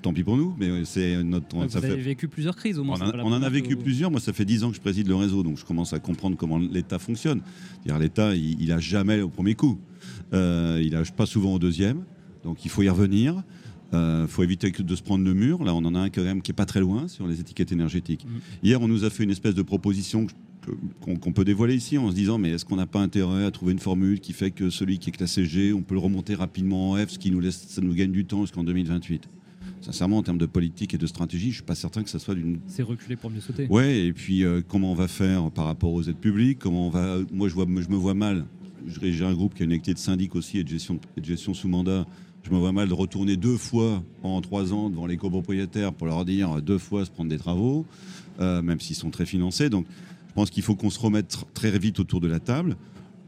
tant 0.00 0.14
pis 0.14 0.24
pour 0.24 0.38
nous, 0.38 0.54
mais 0.58 0.86
c'est 0.86 1.22
notre. 1.22 1.54
Vous 1.54 1.76
avez 1.76 1.96
vécu 1.96 2.28
plusieurs 2.28 2.56
crises 2.56 2.78
au 2.78 2.84
moins. 2.84 2.96
On, 3.22 3.30
en 3.30 3.42
a 3.42 3.50
vécu 3.50 3.76
plusieurs. 3.76 4.10
Moi, 4.10 4.20
ça 4.20 4.32
fait 4.32 4.46
dix 4.46 4.64
ans 4.64 4.70
que 4.70 4.76
je 4.76 4.80
préside 4.80 5.06
le 5.06 5.16
réseau, 5.16 5.42
donc 5.42 5.58
je 5.58 5.66
commence 5.66 5.92
à 5.92 5.98
comprendre 5.98 6.38
comment 6.38 6.56
l'État 6.56 6.98
fonctionne. 6.98 7.42
L'État, 7.84 8.34
il, 8.34 8.68
n'a 8.68 8.78
jamais 8.78 9.20
au 9.20 9.28
premier 9.28 9.54
coup. 9.54 9.78
Euh, 10.32 10.80
il 10.82 10.92
lâche 10.92 11.12
pas 11.12 11.26
souvent 11.26 11.52
au 11.52 11.58
deuxième. 11.58 12.04
Donc 12.42 12.64
il 12.64 12.70
faut 12.70 12.80
y 12.80 12.88
revenir. 12.88 13.42
Il 13.92 13.96
euh, 13.96 14.26
faut 14.26 14.42
éviter 14.42 14.70
de 14.70 14.96
se 14.96 15.02
prendre 15.02 15.24
le 15.24 15.34
mur. 15.34 15.62
Là, 15.62 15.74
on 15.74 15.84
en 15.84 15.94
a 15.94 16.00
un 16.00 16.10
quand 16.10 16.24
même 16.24 16.42
qui 16.42 16.50
est 16.50 16.54
pas 16.54 16.66
très 16.66 16.80
loin 16.80 17.06
sur 17.06 17.26
les 17.26 17.40
étiquettes 17.40 17.70
énergétiques. 17.70 18.24
Mm. 18.24 18.66
Hier, 18.66 18.82
on 18.82 18.88
nous 18.88 19.04
a 19.04 19.10
fait 19.10 19.24
une 19.24 19.30
espèce 19.30 19.54
de 19.54 19.62
proposition 19.62 20.26
qu'on 21.00 21.32
peut 21.32 21.44
dévoiler 21.44 21.74
ici 21.74 21.98
en 21.98 22.10
se 22.10 22.14
disant 22.14 22.38
mais 22.38 22.50
est-ce 22.50 22.64
qu'on 22.64 22.76
n'a 22.76 22.86
pas 22.86 23.00
intérêt 23.00 23.44
à 23.44 23.50
trouver 23.50 23.72
une 23.72 23.78
formule 23.78 24.20
qui 24.20 24.32
fait 24.32 24.50
que 24.50 24.70
celui 24.70 24.98
qui 24.98 25.10
est 25.10 25.12
classé 25.12 25.44
G, 25.44 25.72
on 25.72 25.82
peut 25.82 25.94
le 25.94 26.00
remonter 26.00 26.34
rapidement 26.34 26.92
en 26.92 26.96
F, 26.96 27.10
ce 27.10 27.18
qui 27.18 27.30
nous 27.30 27.40
laisse, 27.40 27.66
ça 27.68 27.82
nous 27.82 27.94
gagne 27.94 28.12
du 28.12 28.24
temps 28.24 28.40
jusqu'en 28.40 28.64
2028. 28.64 29.28
Sincèrement, 29.80 30.18
en 30.18 30.22
termes 30.22 30.38
de 30.38 30.46
politique 30.46 30.94
et 30.94 30.98
de 30.98 31.06
stratégie, 31.06 31.50
je 31.50 31.56
suis 31.56 31.62
pas 31.62 31.74
certain 31.74 32.02
que 32.02 32.08
ça 32.08 32.18
soit 32.18 32.34
d'une. 32.34 32.58
C'est 32.66 32.82
reculer 32.82 33.16
pour 33.16 33.30
mieux 33.30 33.40
sauter. 33.40 33.66
Ouais, 33.68 34.06
et 34.06 34.12
puis 34.14 34.42
euh, 34.42 34.62
comment 34.66 34.92
on 34.92 34.94
va 34.94 35.08
faire 35.08 35.50
par 35.50 35.66
rapport 35.66 35.92
aux 35.92 36.02
aides 36.02 36.16
publiques? 36.16 36.58
Comment 36.58 36.86
on 36.86 36.90
va 36.90 37.18
Moi, 37.30 37.48
je 37.48 37.54
vois, 37.54 37.66
je 37.66 37.88
me 37.88 37.96
vois 37.96 38.14
mal. 38.14 38.46
J'ai 38.86 39.24
un 39.24 39.34
groupe 39.34 39.54
qui 39.54 39.62
a 39.62 39.66
une 39.66 39.72
activité 39.72 39.94
de 39.94 39.98
syndic 39.98 40.34
aussi 40.34 40.58
et 40.58 40.64
de 40.64 40.68
gestion, 40.68 40.98
et 41.16 41.20
de 41.20 41.26
gestion 41.26 41.52
sous 41.52 41.68
mandat 41.68 42.06
je 42.44 42.50
me 42.50 42.58
vois 42.58 42.72
mal 42.72 42.88
de 42.88 42.94
retourner 42.94 43.36
deux 43.36 43.56
fois 43.56 44.02
en 44.22 44.40
trois 44.40 44.72
ans 44.72 44.90
devant 44.90 45.06
les 45.06 45.16
copropriétaires 45.16 45.92
pour 45.92 46.06
leur 46.06 46.24
dire 46.24 46.60
deux 46.60 46.78
fois 46.78 47.04
se 47.04 47.10
prendre 47.10 47.30
des 47.30 47.38
travaux, 47.38 47.86
euh, 48.40 48.60
même 48.60 48.80
s'ils 48.80 48.96
sont 48.96 49.10
très 49.10 49.26
financés. 49.26 49.70
Donc 49.70 49.86
je 50.28 50.34
pense 50.34 50.50
qu'il 50.50 50.62
faut 50.62 50.74
qu'on 50.74 50.90
se 50.90 51.00
remette 51.00 51.38
très 51.54 51.76
vite 51.78 52.00
autour 52.00 52.20
de 52.20 52.28
la 52.28 52.40
table. 52.40 52.76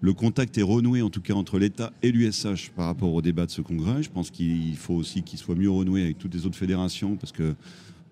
Le 0.03 0.13
contact 0.13 0.59
est 0.59 0.63
renoué, 0.63 1.01
en 1.01 1.09
tout 1.09 1.23
cas, 1.23 1.33
entre 1.33 1.59
l'État 1.59 1.93
et 2.03 2.13
l'USH 2.13 2.71
par 2.77 2.87
rapport 2.87 3.15
au 3.15 3.23
débat 3.23 3.47
de 3.47 3.51
ce 3.51 3.63
congrès. 3.63 4.03
Je 4.03 4.11
pense 4.11 4.31
qu'il 4.31 4.77
faut 4.77 4.95
aussi 4.95 5.23
qu'il 5.23 5.39
soit 5.39 5.55
mieux 5.55 5.71
renoué 5.71 6.03
avec 6.03 6.19
toutes 6.19 6.35
les 6.35 6.45
autres 6.45 6.59
fédérations, 6.59 7.17
parce 7.17 7.33
que 7.33 7.55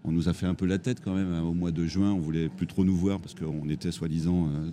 on 0.04 0.12
nous 0.12 0.28
a 0.28 0.32
fait 0.32 0.46
un 0.46 0.54
peu 0.54 0.66
la 0.66 0.78
tête 0.78 1.00
quand 1.02 1.14
même 1.14 1.32
hein, 1.32 1.42
au 1.42 1.54
mois 1.54 1.70
de 1.70 1.84
juin. 1.86 2.12
On 2.12 2.20
voulait 2.20 2.48
plus 2.48 2.66
trop 2.66 2.84
nous 2.84 2.96
voir 2.96 3.20
parce 3.20 3.34
qu'on 3.34 3.68
était 3.68 3.90
soi-disant 3.90 4.48
euh, 4.48 4.70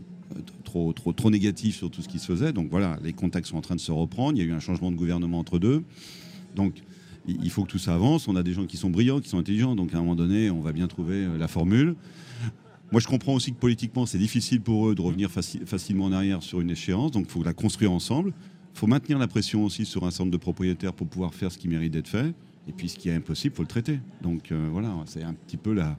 trop, 0.64 0.94
trop, 0.94 1.14
trop 1.14 1.30
négatif 1.30 1.78
sur 1.78 1.90
tout 1.90 2.02
ce 2.02 2.08
qui 2.08 2.20
se 2.20 2.26
faisait. 2.26 2.54
Donc 2.54 2.70
voilà, 2.70 2.98
les 3.04 3.14
contacts 3.14 3.48
sont 3.48 3.58
en 3.58 3.62
train 3.62 3.76
de 3.76 3.82
se 3.82 3.92
reprendre. 3.92 4.38
Il 4.38 4.44
y 4.44 4.48
a 4.48 4.50
eu 4.50 4.54
un 4.54 4.60
changement 4.60 4.92
de 4.92 4.96
gouvernement 4.96 5.40
entre 5.40 5.60
deux. 5.60 5.84
Donc 6.56 6.82
il 7.28 7.50
faut 7.50 7.64
que 7.64 7.70
tout 7.70 7.78
ça 7.78 7.94
avance. 7.94 8.28
On 8.28 8.36
a 8.36 8.44
des 8.44 8.54
gens 8.54 8.66
qui 8.66 8.78
sont 8.78 8.90
brillants, 8.90 9.20
qui 9.20 9.30
sont 9.30 9.38
intelligents. 9.38 9.76
Donc 9.76 9.94
à 9.94 9.98
un 9.98 10.02
moment 10.02 10.16
donné, 10.16 10.50
on 10.50 10.62
va 10.62 10.72
bien 10.72 10.88
trouver 10.88 11.26
euh, 11.26 11.38
la 11.38 11.48
formule. 11.48 11.96
Moi, 12.92 13.00
je 13.00 13.08
comprends 13.08 13.34
aussi 13.34 13.54
que 13.54 13.58
politiquement, 13.58 14.06
c'est 14.06 14.18
difficile 14.18 14.60
pour 14.60 14.90
eux 14.90 14.96
de 14.96 15.02
revenir 15.02 15.32
facilement 15.32 16.06
en 16.06 16.12
arrière 16.12 16.44
sur 16.44 16.60
une 16.60 16.72
échéance. 16.72 17.12
Donc 17.12 17.26
il 17.28 17.32
faut 17.32 17.44
la 17.44 17.54
construire 17.54 17.92
ensemble. 17.92 18.34
Il 18.74 18.80
faut 18.80 18.88
maintenir 18.88 19.18
la 19.18 19.28
pression 19.28 19.64
aussi 19.64 19.86
sur 19.86 20.04
un 20.06 20.10
nombre 20.20 20.32
de 20.32 20.38
propriétaires 20.38 20.94
pour 20.94 21.08
pouvoir 21.08 21.34
faire 21.34 21.52
ce 21.52 21.58
qui 21.58 21.70
mérite 21.70 21.94
d'être 21.94 22.10
fait. 22.10 22.34
Et 22.68 22.74
puis 22.74 22.90
ce 22.90 22.98
qui 22.98 23.10
est 23.10 23.16
impossible, 23.16 23.54
il 23.54 23.58
faut 23.58 23.64
le 23.64 23.68
traiter. 23.68 24.00
Donc 24.22 24.52
euh, 24.52 24.68
voilà, 24.72 24.94
c'est 25.06 25.24
un 25.24 25.34
petit 25.34 25.58
peu 25.58 25.74
la, 25.74 25.98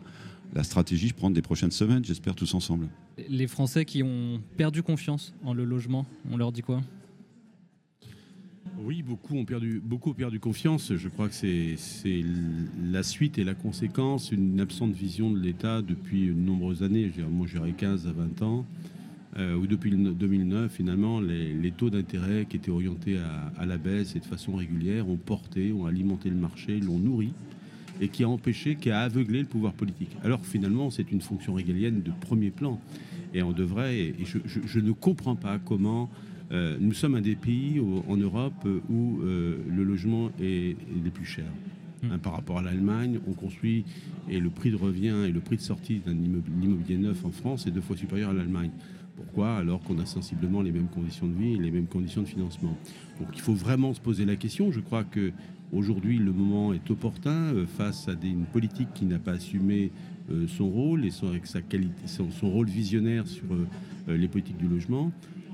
la 0.55 0.65
stratégie, 0.65 1.09
je 1.09 1.15
prends 1.15 1.31
des 1.31 1.43
prochaines 1.43 1.71
semaines, 1.71 2.05
j'espère 2.05 2.35
tous 2.35 2.55
ensemble. 2.55 2.89
Les 3.29 3.47
Français 3.47 3.85
qui 3.85 4.03
ont 4.03 4.41
perdu 4.57 4.83
confiance 4.83 5.35
en 5.45 5.55
le 5.55 5.65
logement, 5.65 6.07
on 6.31 6.37
leur 6.37 6.53
dit 6.53 6.63
quoi? 6.63 6.83
Oui, 8.85 9.03
beaucoup 9.03 9.37
ont 9.37 9.45
perdu, 9.45 9.81
beaucoup 9.85 10.13
perdu 10.13 10.41
confiance. 10.41 10.95
Je 10.95 11.09
crois 11.09 11.29
que 11.29 11.35
c'est 11.35 11.77
la 12.83 13.03
suite 13.03 13.39
et 13.39 13.45
la 13.45 13.55
conséquence, 13.55 14.33
une 14.33 14.61
absente 14.61 14.93
vision 14.93 15.31
de 15.31 15.39
l'État 15.39 15.83
depuis 15.83 16.29
de 16.29 16.33
nombreuses 16.33 16.83
années. 16.83 17.11
Moi, 17.31 17.47
j'irais 17.47 17.73
15 17.73 18.07
à 18.07 18.13
20 18.13 18.43
ans, 18.43 18.67
euh, 19.37 19.57
ou 19.57 19.67
depuis 19.67 19.91
2009, 19.91 20.73
finalement, 20.73 21.21
les, 21.21 21.73
taux 21.77 21.91
d'intérêt 21.91 22.47
qui 22.49 22.57
étaient 22.57 22.71
orientés 22.71 23.19
à, 23.19 23.53
à, 23.59 23.67
la 23.67 23.79
baisse 23.79 24.17
et 24.17 24.21
de 24.21 24.25
façon 24.25 24.57
régulière 24.57 25.09
ont 25.09 25.17
porté, 25.17 25.73
ont 25.73 25.87
alimenté 25.87 26.29
le 26.29 26.37
marché, 26.37 26.81
l'ont 26.81 26.99
nourri 26.99 27.33
et 28.03 28.09
qui 28.09 28.25
a 28.25 28.29
empêché, 28.29 28.75
qui 28.75 28.91
a 28.91 29.01
aveuglé 29.01 29.39
le 29.39 29.47
pouvoir 29.47 29.73
politique. 29.73 30.11
Alors 30.25 30.45
finalement, 30.45 30.91
c'est 30.91 31.13
une 31.13 31.21
fonction 31.21 31.55
régalienne 31.55 32.03
de 32.03 32.11
premier 32.21 32.51
plan. 32.51 32.81
Et 33.33 33.45
on 33.45 33.53
devrait, 33.53 33.97
et 33.97 34.25
je, 34.25 34.81
ne 34.81 34.91
comprends 34.91 35.37
pas 35.37 35.61
comment 35.61 36.11
euh, 36.51 36.77
nous 36.81 36.95
sommes 36.95 37.15
un 37.15 37.21
des 37.21 37.37
pays 37.37 37.81
en 38.09 38.17
Europe 38.17 38.67
où 38.91 39.21
euh, 39.23 39.57
le 39.71 39.85
logement 39.85 40.31
est, 40.41 40.77
le 41.03 41.11
plus 41.11 41.25
cher. 41.25 41.47
Hmm. 42.03 42.11
Hein, 42.11 42.19
par 42.19 42.33
rapport 42.35 42.59
à 42.59 42.63
l'Allemagne, 42.63 43.21
on 43.29 43.35
construit 43.35 43.85
et 44.29 44.41
le 44.41 44.51
prix 44.51 44.73
de 44.73 44.77
revient 44.77 45.25
et 45.29 45.31
le 45.31 45.41
prix 45.41 45.57
de 45.57 45.63
sortie 45.63 46.01
d'un 46.05 46.13
immobilier 46.13 46.99
neuf 46.99 47.25
en 47.25 47.31
France 47.31 47.69
est 47.69 47.71
deux 47.71 47.81
fois 47.81 47.97
supérieur 47.97 48.31
à 48.31 48.35
l'Allemagne. 48.35 48.73
Pourquoi? 49.15 49.59
Alors 49.59 49.81
qu'on 49.83 49.99
a 50.01 50.07
sensiblement 50.07 50.61
les 50.61 50.73
mêmes 50.73 50.89
conditions 50.89 51.29
de 51.29 51.35
vie 51.35 51.53
et 51.53 51.59
les 51.59 51.71
mêmes 51.71 51.87
conditions 51.87 52.23
de 52.23 52.27
financement. 52.27 52.77
Donc 53.21 53.29
il 53.35 53.41
faut 53.41 53.55
vraiment 53.55 53.95
se 53.95 54.01
poser 54.01 54.25
la 54.25 54.35
question. 54.35 54.73
Je 54.73 54.81
crois 54.81 55.05
que 55.05 55.33
aujourd'hui 55.73 56.19
le 56.19 56.33
moment 56.33 56.73
est 56.73 56.91
opportun 56.91 57.55
euh, 57.55 57.67
face 57.67 58.09
à 58.09 58.13
une 58.23 58.45
politique 58.45 58.89
qui 58.95 59.05
n'a 59.07 59.19
pas 59.19 59.33
assumé 59.33 59.91
euh, 60.31 60.47
son 60.47 60.69
rôle 60.69 61.05
et 61.05 61.11
son, 61.11 61.29
avec 61.29 61.47
son, 61.47 62.51
rôle 62.51 62.69
visionnaire 62.69 63.27
sur 63.27 63.45
euh, 63.53 64.17
les 64.17 64.29
politiques 64.29 64.59
du 64.59 64.69
logement 64.69 65.11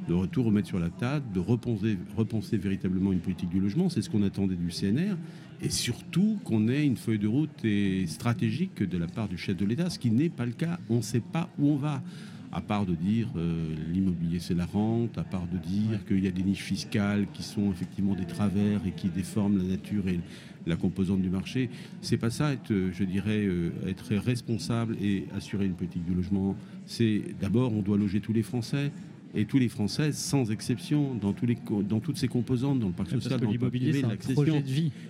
de 0.08 0.14
retour 0.14 0.46
remettre 0.46 0.68
sur 0.68 0.78
la 0.78 0.88
table, 0.88 1.26
de 1.34 1.38
repenser, 1.38 1.98
repenser 2.16 2.56
véritablement 2.56 3.12
une 3.12 3.18
politique 3.18 3.50
du 3.50 3.60
logement. 3.60 3.90
C'est 3.90 4.00
ce 4.00 4.08
qu'on 4.08 4.22
attendait 4.22 4.56
du 4.56 4.68
CNR. 4.68 5.16
Et 5.60 5.68
surtout 5.68 6.38
qu'on 6.44 6.66
ait 6.68 6.86
une 6.86 6.96
feuille 6.96 7.18
de 7.18 7.28
route 7.28 7.66
stratégique 8.06 8.82
de 8.82 8.96
la 8.96 9.06
part 9.06 9.28
du 9.28 9.36
chef 9.36 9.54
de 9.58 9.66
l'État, 9.66 9.90
ce 9.90 9.98
qui 9.98 10.10
n'est 10.10 10.30
pas 10.30 10.46
le 10.46 10.52
cas. 10.52 10.78
On 10.88 10.96
ne 10.96 11.02
sait 11.02 11.20
pas 11.20 11.50
où 11.58 11.68
on 11.68 11.76
va 11.76 12.02
à 12.52 12.60
part 12.60 12.86
de 12.86 12.94
dire 12.94 13.28
euh, 13.36 13.74
l'immobilier 13.92 14.38
c'est 14.40 14.54
la 14.54 14.66
rente, 14.66 15.18
à 15.18 15.24
part 15.24 15.46
de 15.46 15.58
dire 15.58 16.04
qu'il 16.06 16.24
y 16.24 16.28
a 16.28 16.30
des 16.30 16.42
niches 16.42 16.62
fiscales 16.62 17.26
qui 17.32 17.42
sont 17.42 17.70
effectivement 17.70 18.14
des 18.14 18.26
travers 18.26 18.86
et 18.86 18.92
qui 18.92 19.08
déforment 19.08 19.58
la 19.58 19.64
nature 19.64 20.08
et 20.08 20.20
la 20.66 20.76
composante 20.76 21.22
du 21.22 21.30
marché, 21.30 21.70
c'est 22.02 22.16
pas 22.16 22.30
ça 22.30 22.52
être, 22.52 22.72
je 22.92 23.04
dirais, 23.04 23.44
euh, 23.44 23.70
être 23.86 24.14
responsable 24.14 24.96
et 25.02 25.24
assurer 25.34 25.66
une 25.66 25.74
politique 25.74 26.04
du 26.04 26.14
logement. 26.14 26.56
C'est 26.86 27.22
d'abord 27.40 27.72
on 27.72 27.82
doit 27.82 27.96
loger 27.96 28.20
tous 28.20 28.32
les 28.32 28.42
Français 28.42 28.92
et 29.34 29.44
tous 29.44 29.58
les 29.58 29.68
Français, 29.68 30.12
sans 30.12 30.50
exception, 30.50 31.14
dans, 31.14 31.32
tous 31.32 31.46
les, 31.46 31.58
dans 31.88 32.00
toutes 32.00 32.16
ces 32.16 32.28
composantes, 32.28 32.80
dans 32.80 32.88
le 32.88 32.92
parc 32.92 33.10
social, 33.10 33.40
dans 33.40 33.50
le 33.50 33.58
parc 33.58 33.72
privé, 33.72 34.02
l'accession. 34.02 34.62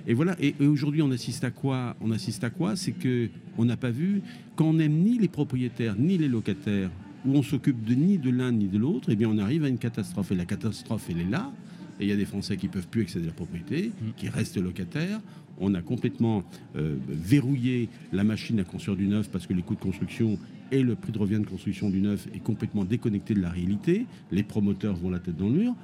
Et 0.07 0.15
voilà. 0.15 0.37
Et, 0.41 0.55
aujourd'hui, 0.61 1.03
on 1.03 1.11
assiste 1.11 1.45
à 1.45 1.51
quoi 1.51 1.97
On 2.01 2.11
assiste 2.11 2.43
à 2.45 2.51
quoi? 2.51 2.77
C'est 2.77 2.93
que 2.93 3.29
on 3.57 3.65
n'a 3.65 3.77
pas 3.77 3.91
vu 3.91 4.23
qu'on 4.57 4.75
n'aime 4.75 4.99
ni 4.99 5.19
les 5.19 5.29
propriétaires 5.29 5.95
ni 5.97 6.19
les 6.19 6.29
locataires, 6.29 6.91
où 7.27 7.35
on 7.35 7.43
s'occupe 7.43 7.85
de 7.85 7.95
ni 7.95 8.19
de 8.19 8.31
l'un 8.31 8.53
ni 8.53 8.67
de 8.67 8.79
l'autre. 8.79 9.09
Eh 9.11 9.17
bien, 9.17 9.29
on 9.29 9.39
arrive 9.39 9.65
à 9.65 9.69
une 9.69 9.79
catastrophe. 9.79 10.33
Et 10.33 10.35
la 10.35 10.45
catastrophe, 10.45 11.07
elle 11.11 11.21
est 11.21 11.31
là. 11.31 11.53
Et 12.01 12.05
il 12.05 12.09
y 12.09 12.13
a 12.13 12.17
des 12.17 12.25
Français 12.25 12.57
qui 12.57 12.69
peuvent 12.69 12.89
plus 12.89 13.03
accéder 13.03 13.25
à 13.25 13.29
la 13.29 13.35
propriété, 13.35 13.89
mm. 13.89 14.11
qui 14.17 14.29
restent 14.29 14.59
locataires. 14.59 15.21
On 15.61 15.75
a 15.75 15.83
complètement 15.83 16.45
euh, 16.77 16.97
verrouillé 17.09 17.89
la 18.13 18.23
machine 18.23 18.61
à 18.61 18.65
construire 18.65 18.97
du 18.97 19.09
neuf 19.09 19.29
parce 19.29 19.47
que 19.47 19.53
les 19.53 19.63
coûts 19.63 19.75
de 19.75 19.81
construction 19.81 20.39
et 20.71 20.83
le 20.83 20.95
prix 20.95 21.13
de 21.13 21.19
revient 21.19 21.41
de 21.41 21.47
construction 21.47 21.91
du 21.91 22.01
neuf 22.01 22.29
est 22.35 22.39
complètement 22.39 22.85
déconnecté 22.85 23.35
de 23.35 23.41
la 23.41 23.51
réalité. 23.51 24.07
Les 24.31 24.43
promoteurs 24.43 24.95
vont 24.95 25.11
la 25.11 25.19
tête 25.19 25.37
dans 25.37 25.49
le 25.49 25.55
mur. 25.55 25.75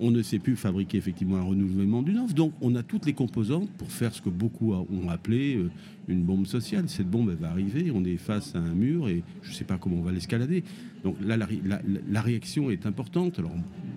On 0.00 0.10
ne 0.10 0.22
sait 0.22 0.38
plus 0.38 0.56
fabriquer 0.56 0.98
effectivement 0.98 1.36
un 1.36 1.42
renouvellement 1.42 2.02
du 2.02 2.12
neuf. 2.12 2.34
Donc 2.34 2.52
on 2.60 2.74
a 2.74 2.82
toutes 2.82 3.06
les 3.06 3.12
composantes 3.12 3.70
pour 3.70 3.90
faire 3.90 4.12
ce 4.12 4.22
que 4.22 4.30
beaucoup 4.30 4.72
ont 4.72 5.08
appelé 5.08 5.56
euh, 5.56 5.70
une 6.08 6.22
bombe 6.22 6.46
sociale. 6.46 6.88
Cette 6.88 7.08
bombe 7.08 7.30
elle 7.30 7.36
va 7.36 7.50
arriver, 7.50 7.92
on 7.94 8.04
est 8.04 8.16
face 8.16 8.54
à 8.54 8.58
un 8.58 8.74
mur 8.74 9.08
et 9.08 9.22
je 9.42 9.50
ne 9.50 9.54
sais 9.54 9.64
pas 9.64 9.78
comment 9.78 9.96
on 9.96 10.02
va 10.02 10.12
l'escalader. 10.12 10.64
Donc 11.04 11.16
là, 11.20 11.36
la, 11.36 12.22
réaction 12.22 12.70
est 12.70 12.86
importante. 12.86 13.38
Alors 13.38 13.52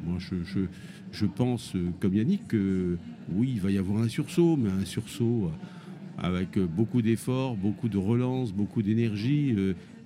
moi 0.06 0.18
je, 0.20 1.25
pense, 1.25 1.75
euh, 1.75 1.90
comme 2.00 2.14
Yannick, 2.14 2.48
que 2.48 2.98
oui, 3.34 3.54
il 3.56 3.62
va 3.62 3.72
y 3.72 3.78
avoir 3.78 4.02
un 4.02 4.10
sursaut, 4.10 4.58
mais 4.58 4.70
un 4.70 4.86
sursaut 4.86 5.46
euh, 5.46 6.18
avec 6.18 6.58
beaucoup 6.60 7.02
d'efforts, 7.02 7.56
beaucoup 7.56 7.90
de 7.90 7.98
relance, 7.98 8.54
beaucoup 8.54 8.82
d'énergie 8.82 9.54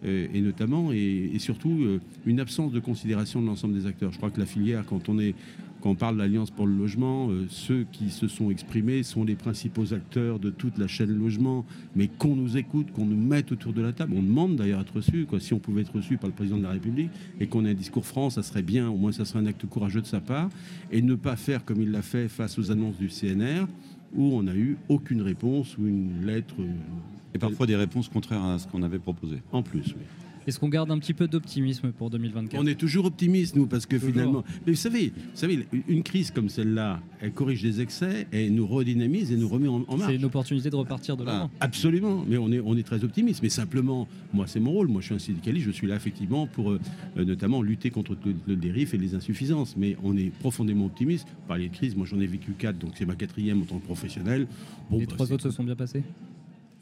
et 0.03 0.41
notamment 0.41 0.91
et, 0.91 1.37
surtout 1.37 1.99
une 2.25 2.39
absence 2.39 2.71
de 2.71 2.79
considération 2.79 3.41
de 3.43 3.45
l'ensemble 3.45 3.75
des 3.75 3.85
acteurs. 3.85 4.11
Je 4.11 4.17
crois 4.17 4.31
que 4.31 4.39
la 4.39 4.47
filière, 4.47 4.85
quand 4.87 5.07
on 5.07 5.19
est 5.19 5.35
quand 5.81 5.91
on 5.91 5.95
parle 5.95 6.15
de 6.15 6.19
l'Alliance 6.21 6.51
pour 6.51 6.67
le 6.67 6.75
logement, 6.75 7.29
euh, 7.29 7.45
ceux 7.49 7.85
qui 7.91 8.09
se 8.09 8.27
sont 8.27 8.51
exprimés 8.51 9.03
sont 9.03 9.23
les 9.23 9.35
principaux 9.35 9.93
acteurs 9.93 10.39
de 10.39 10.49
toute 10.49 10.77
la 10.77 10.87
chaîne 10.87 11.17
logement, 11.17 11.65
mais 11.95 12.07
qu'on 12.07 12.35
nous 12.35 12.57
écoute, 12.57 12.91
qu'on 12.91 13.05
nous 13.05 13.17
mette 13.17 13.51
autour 13.51 13.73
de 13.73 13.81
la 13.81 13.93
table. 13.93 14.13
On 14.15 14.23
demande 14.23 14.55
d'ailleurs 14.55 14.79
à 14.79 14.81
être 14.81 14.95
reçu, 14.95 15.25
quoi. 15.25 15.39
si 15.39 15.53
on 15.53 15.59
pouvait 15.59 15.81
être 15.81 15.95
reçu 15.95 16.17
par 16.17 16.27
le 16.27 16.35
président 16.35 16.57
de 16.57 16.63
la 16.63 16.71
République 16.71 17.09
et 17.39 17.47
qu'on 17.47 17.65
ait 17.65 17.71
un 17.71 17.75
discours 17.75 18.05
franc, 18.05 18.29
ça 18.29 18.43
serait 18.43 18.61
bien, 18.61 18.89
au 18.89 18.97
moins 18.97 19.11
ça 19.11 19.25
serait 19.25 19.39
un 19.39 19.45
acte 19.45 19.65
courageux 19.65 20.01
de 20.01 20.07
sa 20.07 20.19
part, 20.19 20.49
et 20.91 21.01
ne 21.01 21.15
pas 21.15 21.35
faire 21.35 21.63
comme 21.63 21.81
il 21.81 21.91
l'a 21.91 22.01
fait 22.01 22.27
face 22.27 22.59
aux 22.59 22.71
annonces 22.71 22.97
du 22.97 23.07
CNR, 23.07 23.65
où 24.13 24.33
on 24.35 24.43
n'a 24.43 24.55
eu 24.55 24.77
aucune 24.89 25.21
réponse 25.21 25.77
ou 25.77 25.85
une 25.85 26.25
lettre 26.25 26.55
et 27.33 27.37
parfois 27.37 27.67
des 27.67 27.75
réponses 27.75 28.09
contraires 28.09 28.43
à 28.43 28.59
ce 28.59 28.67
qu'on 28.67 28.83
avait 28.83 28.99
proposé. 28.99 29.37
En 29.51 29.61
plus, 29.61 29.85
oui. 29.87 30.03
Est-ce 30.49 30.59
qu'on 30.59 30.67
garde 30.67 30.89
un 30.89 30.97
petit 30.97 31.13
peu 31.13 31.27
d'optimisme 31.27 31.91
pour 31.91 32.09
2024 32.09 32.59
On 32.59 32.65
est 32.65 32.73
toujours 32.73 33.05
optimiste, 33.05 33.55
nous, 33.55 33.67
parce 33.67 33.85
que 33.85 33.99
finalement. 33.99 34.43
Mais 34.65 34.71
vous 34.73 34.79
savez, 34.79 35.13
vous 35.15 35.35
savez, 35.35 35.67
une 35.87 36.01
crise 36.01 36.31
comme 36.31 36.49
celle-là, 36.49 37.01
elle 37.21 37.33
corrige 37.33 37.61
des 37.61 37.81
excès, 37.81 38.25
et 38.33 38.49
nous 38.49 38.65
redynamise 38.65 39.31
et 39.31 39.37
nous 39.37 39.47
remet 39.47 39.67
en, 39.67 39.79
marche. 39.79 40.07
C'est 40.07 40.15
une 40.15 40.25
opportunité 40.25 40.71
de 40.71 40.75
repartir 40.75 41.17
de 41.17 41.23
l'avant. 41.23 41.51
absolument, 41.59 42.25
mais 42.27 42.37
on 42.37 42.51
est, 42.51 42.59
on 42.59 42.75
est 42.75 42.83
très 42.83 43.03
optimiste. 43.03 43.43
Mais 43.43 43.49
simplement, 43.49 44.07
moi, 44.33 44.47
c'est 44.47 44.59
mon 44.59 44.71
rôle. 44.71 44.87
Moi, 44.87 45.01
je 45.01 45.05
suis 45.05 45.15
un 45.15 45.19
syndicaliste, 45.19 45.67
je 45.67 45.71
suis 45.71 45.85
là 45.85 45.95
effectivement 45.95 46.47
pour 46.47 46.71
euh, 46.71 46.79
notamment 47.15 47.61
lutter 47.61 47.91
contre 47.91 48.17
le, 48.47 48.55
dérive 48.55 48.95
et 48.95 48.97
les 48.97 49.13
insuffisances. 49.13 49.75
Mais 49.77 49.97
on 50.03 50.17
est 50.17 50.31
profondément 50.39 50.87
optimiste. 50.87 51.27
Par 51.47 51.59
les 51.59 51.69
crises, 51.69 51.95
moi, 51.95 52.07
j'en 52.07 52.19
ai 52.19 52.27
vécu 52.27 52.53
quatre, 52.53 52.79
donc 52.79 52.93
c'est 52.95 53.05
ma 53.05 53.15
quatrième 53.15 53.61
en 53.61 53.65
tant 53.65 53.77
que 53.77 53.85
professionnel. 53.85 54.47
les 54.91 55.05
bah, 55.05 55.13
trois 55.13 55.31
autres 55.31 55.43
se 55.43 55.51
sont 55.51 55.63
bien 55.63 55.75
passés? 55.75 56.01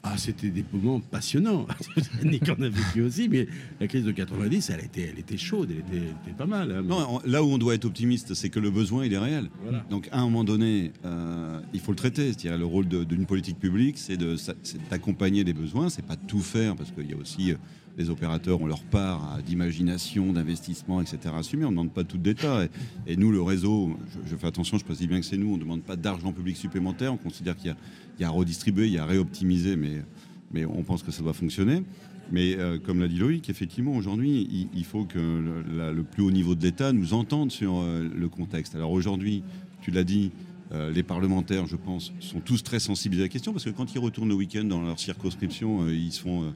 Ah, 0.04 0.16
c'était 0.16 0.50
des 0.50 0.64
moments 0.72 1.00
passionnants. 1.00 1.66
Nick 2.24 2.48
en 2.48 2.62
a 2.62 2.68
vécu 2.68 3.02
aussi, 3.02 3.28
mais 3.28 3.48
la 3.80 3.88
crise 3.88 4.04
de 4.04 4.12
90, 4.12 4.70
elle 4.70 4.84
était, 4.84 5.10
elle 5.12 5.18
était 5.18 5.36
chaude, 5.36 5.70
elle 5.70 5.98
était, 5.98 6.36
pas 6.36 6.46
mal. 6.46 6.70
Hein. 6.70 6.82
Non, 6.82 7.20
là 7.26 7.42
où 7.42 7.48
on 7.48 7.58
doit 7.58 7.74
être 7.74 7.84
optimiste, 7.84 8.34
c'est 8.34 8.48
que 8.48 8.60
le 8.60 8.70
besoin, 8.70 9.04
il 9.04 9.12
est 9.12 9.18
réel. 9.18 9.50
Donc, 9.90 10.08
à 10.12 10.20
un 10.20 10.24
moment 10.24 10.44
donné, 10.44 10.92
euh, 11.04 11.60
il 11.72 11.80
faut 11.80 11.92
le 11.92 11.96
traiter. 11.96 12.32
C'est-à-dire, 12.32 12.58
le 12.58 12.64
rôle 12.64 12.86
d'une 12.86 13.26
politique 13.26 13.58
publique, 13.58 13.98
c'est 13.98 14.18
d'accompagner 14.88 15.42
les 15.42 15.52
besoins, 15.52 15.88
c'est 15.88 16.06
pas 16.06 16.16
de 16.16 16.26
tout 16.26 16.40
faire, 16.40 16.76
parce 16.76 16.92
qu'il 16.92 17.10
y 17.10 17.14
a 17.14 17.16
aussi 17.16 17.52
euh, 17.52 17.56
les 17.98 18.10
opérateurs 18.10 18.62
ont 18.62 18.66
leur 18.66 18.82
part 18.84 19.38
d'imagination, 19.44 20.32
d'investissement, 20.32 21.00
etc. 21.00 21.18
à 21.34 21.38
assumer. 21.38 21.64
On 21.64 21.70
ne 21.70 21.72
demande 21.72 21.92
pas 21.92 22.04
tout 22.04 22.16
d'État. 22.16 22.64
Et, 22.64 23.12
et, 23.12 23.16
nous, 23.16 23.32
le 23.32 23.42
réseau, 23.42 23.90
je, 24.24 24.36
fais 24.36 24.46
attention, 24.46 24.78
je 24.78 24.84
précise 24.84 25.08
bien 25.08 25.18
que 25.18 25.26
c'est 25.26 25.36
nous, 25.36 25.52
on 25.52 25.56
ne 25.56 25.62
demande 25.62 25.82
pas 25.82 25.96
d'argent 25.96 26.32
public 26.32 26.56
supplémentaire. 26.56 27.12
On 27.12 27.16
considère 27.16 27.56
qu'il 27.56 27.74
y, 28.20 28.24
a 28.24 28.28
à 28.28 28.30
redistribuer, 28.30 28.86
il 28.86 28.92
y 28.92 28.98
a 28.98 29.02
à 29.02 29.06
réoptimiser, 29.06 29.76
mais, 29.76 30.02
mais 30.52 30.64
on 30.64 30.82
pense 30.84 31.02
que 31.02 31.10
ça 31.10 31.22
doit 31.22 31.32
fonctionner. 31.32 31.82
Mais 32.30 32.56
euh, 32.56 32.78
comme 32.78 33.00
l'a 33.00 33.08
dit 33.08 33.18
Loïc, 33.18 33.48
effectivement, 33.48 33.96
aujourd'hui, 33.96 34.68
il, 34.74 34.84
faut 34.84 35.04
que 35.04 35.18
le, 35.18 36.02
plus 36.02 36.22
haut 36.22 36.30
niveau 36.30 36.54
de 36.54 36.62
l'État 36.62 36.92
nous 36.92 37.14
entende 37.14 37.50
sur 37.50 37.80
euh, 37.80 38.08
le 38.14 38.28
contexte. 38.28 38.74
Alors 38.74 38.92
aujourd'hui, 38.92 39.42
tu 39.80 39.90
l'as 39.90 40.04
dit, 40.04 40.30
euh, 40.72 40.90
les 40.90 41.02
parlementaires, 41.02 41.66
je 41.66 41.76
pense, 41.76 42.12
sont 42.20 42.40
tous 42.40 42.62
très 42.62 42.80
sensibles 42.80 43.16
à 43.16 43.20
la 43.20 43.28
question 43.28 43.52
parce 43.52 43.64
que 43.64 43.70
quand 43.70 43.94
ils 43.94 43.98
retournent 43.98 44.28
le 44.28 44.34
week-end 44.34 44.64
dans 44.64 44.82
leur 44.82 45.00
circonscription, 45.00 45.88
ils 45.88 46.12
se 46.12 46.20
font 46.20 46.52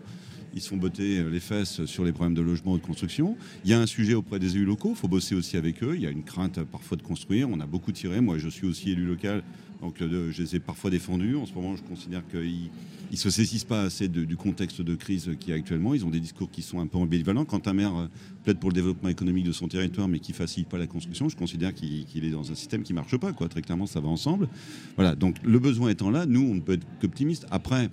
ils 0.55 0.61
se 0.61 0.69
font 0.69 0.81
euh, 0.83 1.31
les 1.31 1.41
fesses 1.41 1.85
sur 1.87 2.05
les 2.05 2.13
problèmes 2.13 2.35
de 2.35 2.43
logement 2.43 2.73
ou 2.73 2.79
de 2.79 2.83
construction. 2.83 3.37
Il 3.65 3.71
y 3.71 3.75
a 3.75 3.81
un 3.81 3.87
sujet 3.87 4.15
auprès 4.15 4.39
des 4.39 4.57
élus 4.57 4.65
locaux, 4.65 4.91
il 4.91 4.97
faut 4.97 5.09
bosser 5.09 5.35
aussi 5.35 5.57
avec 5.57 5.83
eux. 5.83 5.95
Il 5.95 6.03
y 6.03 6.07
a 6.07 6.11
une 6.11 6.25
crainte 6.25 6.59
euh, 6.59 6.65
parfois 6.65 6.97
de 6.97 7.03
construire. 7.03 7.49
On 7.51 7.61
a 7.61 7.67
beaucoup 7.67 7.93
tiré. 7.93 8.21
Moi, 8.21 8.39
je 8.39 8.49
suis 8.49 8.67
aussi 8.67 8.91
élu 8.91 9.05
local, 9.05 9.43
donc 9.81 10.01
euh, 10.03 10.31
je 10.31 10.43
les 10.43 10.57
ai 10.57 10.61
parfois 10.61 10.91
défendus. 10.91 11.37
En 11.37 11.47
ce 11.47 11.55
moment, 11.55 11.77
je 11.77 11.83
considère 11.83 12.23
qu'ils 12.29 12.71
ne 13.11 13.17
se 13.17 13.31
saisissent 13.31 13.65
pas 13.65 13.83
assez 13.83 14.09
du 14.09 14.37
contexte 14.37 14.83
de 14.83 14.95
crise 14.95 15.31
qu'il 15.41 15.51
y 15.51 15.53
a 15.53 15.57
actuellement. 15.57 15.95
Ils 15.95 16.05
ont 16.05 16.11
des 16.11 16.21
discours 16.21 16.51
qui 16.51 16.63
sont 16.63 16.81
un 16.81 16.87
peu 16.87 16.99
ambivalents. 16.99 17.45
Quand 17.45 17.67
un 17.69 17.73
maire 17.73 18.09
plaide 18.45 18.59
pour 18.59 18.71
le 18.71 18.75
développement 18.75 19.09
économique 19.09 19.45
de 19.45 19.53
son 19.53 19.69
territoire, 19.69 20.09
mais 20.09 20.19
qui 20.19 20.33
facilite 20.33 20.69
pas 20.69 20.79
la 20.79 20.87
construction, 20.87 21.29
je 21.29 21.37
considère 21.37 21.75
qu'il 21.75 22.25
est 22.25 22.31
dans 22.31 22.51
un 22.51 22.55
système 22.55 22.83
qui 22.83 22.93
marche 22.93 23.17
pas. 23.17 23.33
Très 23.33 23.63
clairement, 23.63 23.87
ça 23.87 24.01
va 24.01 24.09
ensemble. 24.09 24.49
Voilà. 24.97 25.15
Donc, 25.15 25.37
le 25.43 25.59
besoin 25.59 25.91
étant 25.91 26.11
là, 26.11 26.27
nous, 26.27 26.43
on 26.43 26.55
ne 26.55 26.61
peut 26.61 26.75
être 26.75 26.87
qu'optimiste. 27.01 27.47
Après, 27.51 27.91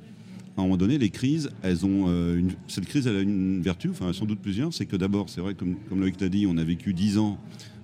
à 0.59 0.63
un 0.63 0.65
moment 0.65 0.77
donné, 0.77 0.97
les 0.97 1.09
crises, 1.09 1.49
elles 1.61 1.85
ont 1.85 2.05
euh, 2.07 2.41
cette 2.67 2.85
crise, 2.85 3.07
elle 3.07 3.15
a 3.15 3.21
une 3.21 3.61
vertu, 3.61 3.89
enfin 3.89 4.13
sans 4.13 4.25
doute 4.25 4.39
plusieurs. 4.39 4.73
C'est 4.73 4.85
que 4.85 4.95
d'abord, 4.95 5.29
c'est 5.29 5.41
vrai, 5.41 5.53
comme, 5.53 5.75
comme 5.87 5.99
Loïc 6.01 6.19
l'a 6.19 6.29
dit, 6.29 6.45
on 6.47 6.57
a 6.57 6.63
vécu 6.63 6.93
dix 6.93 7.17
ans 7.17 7.39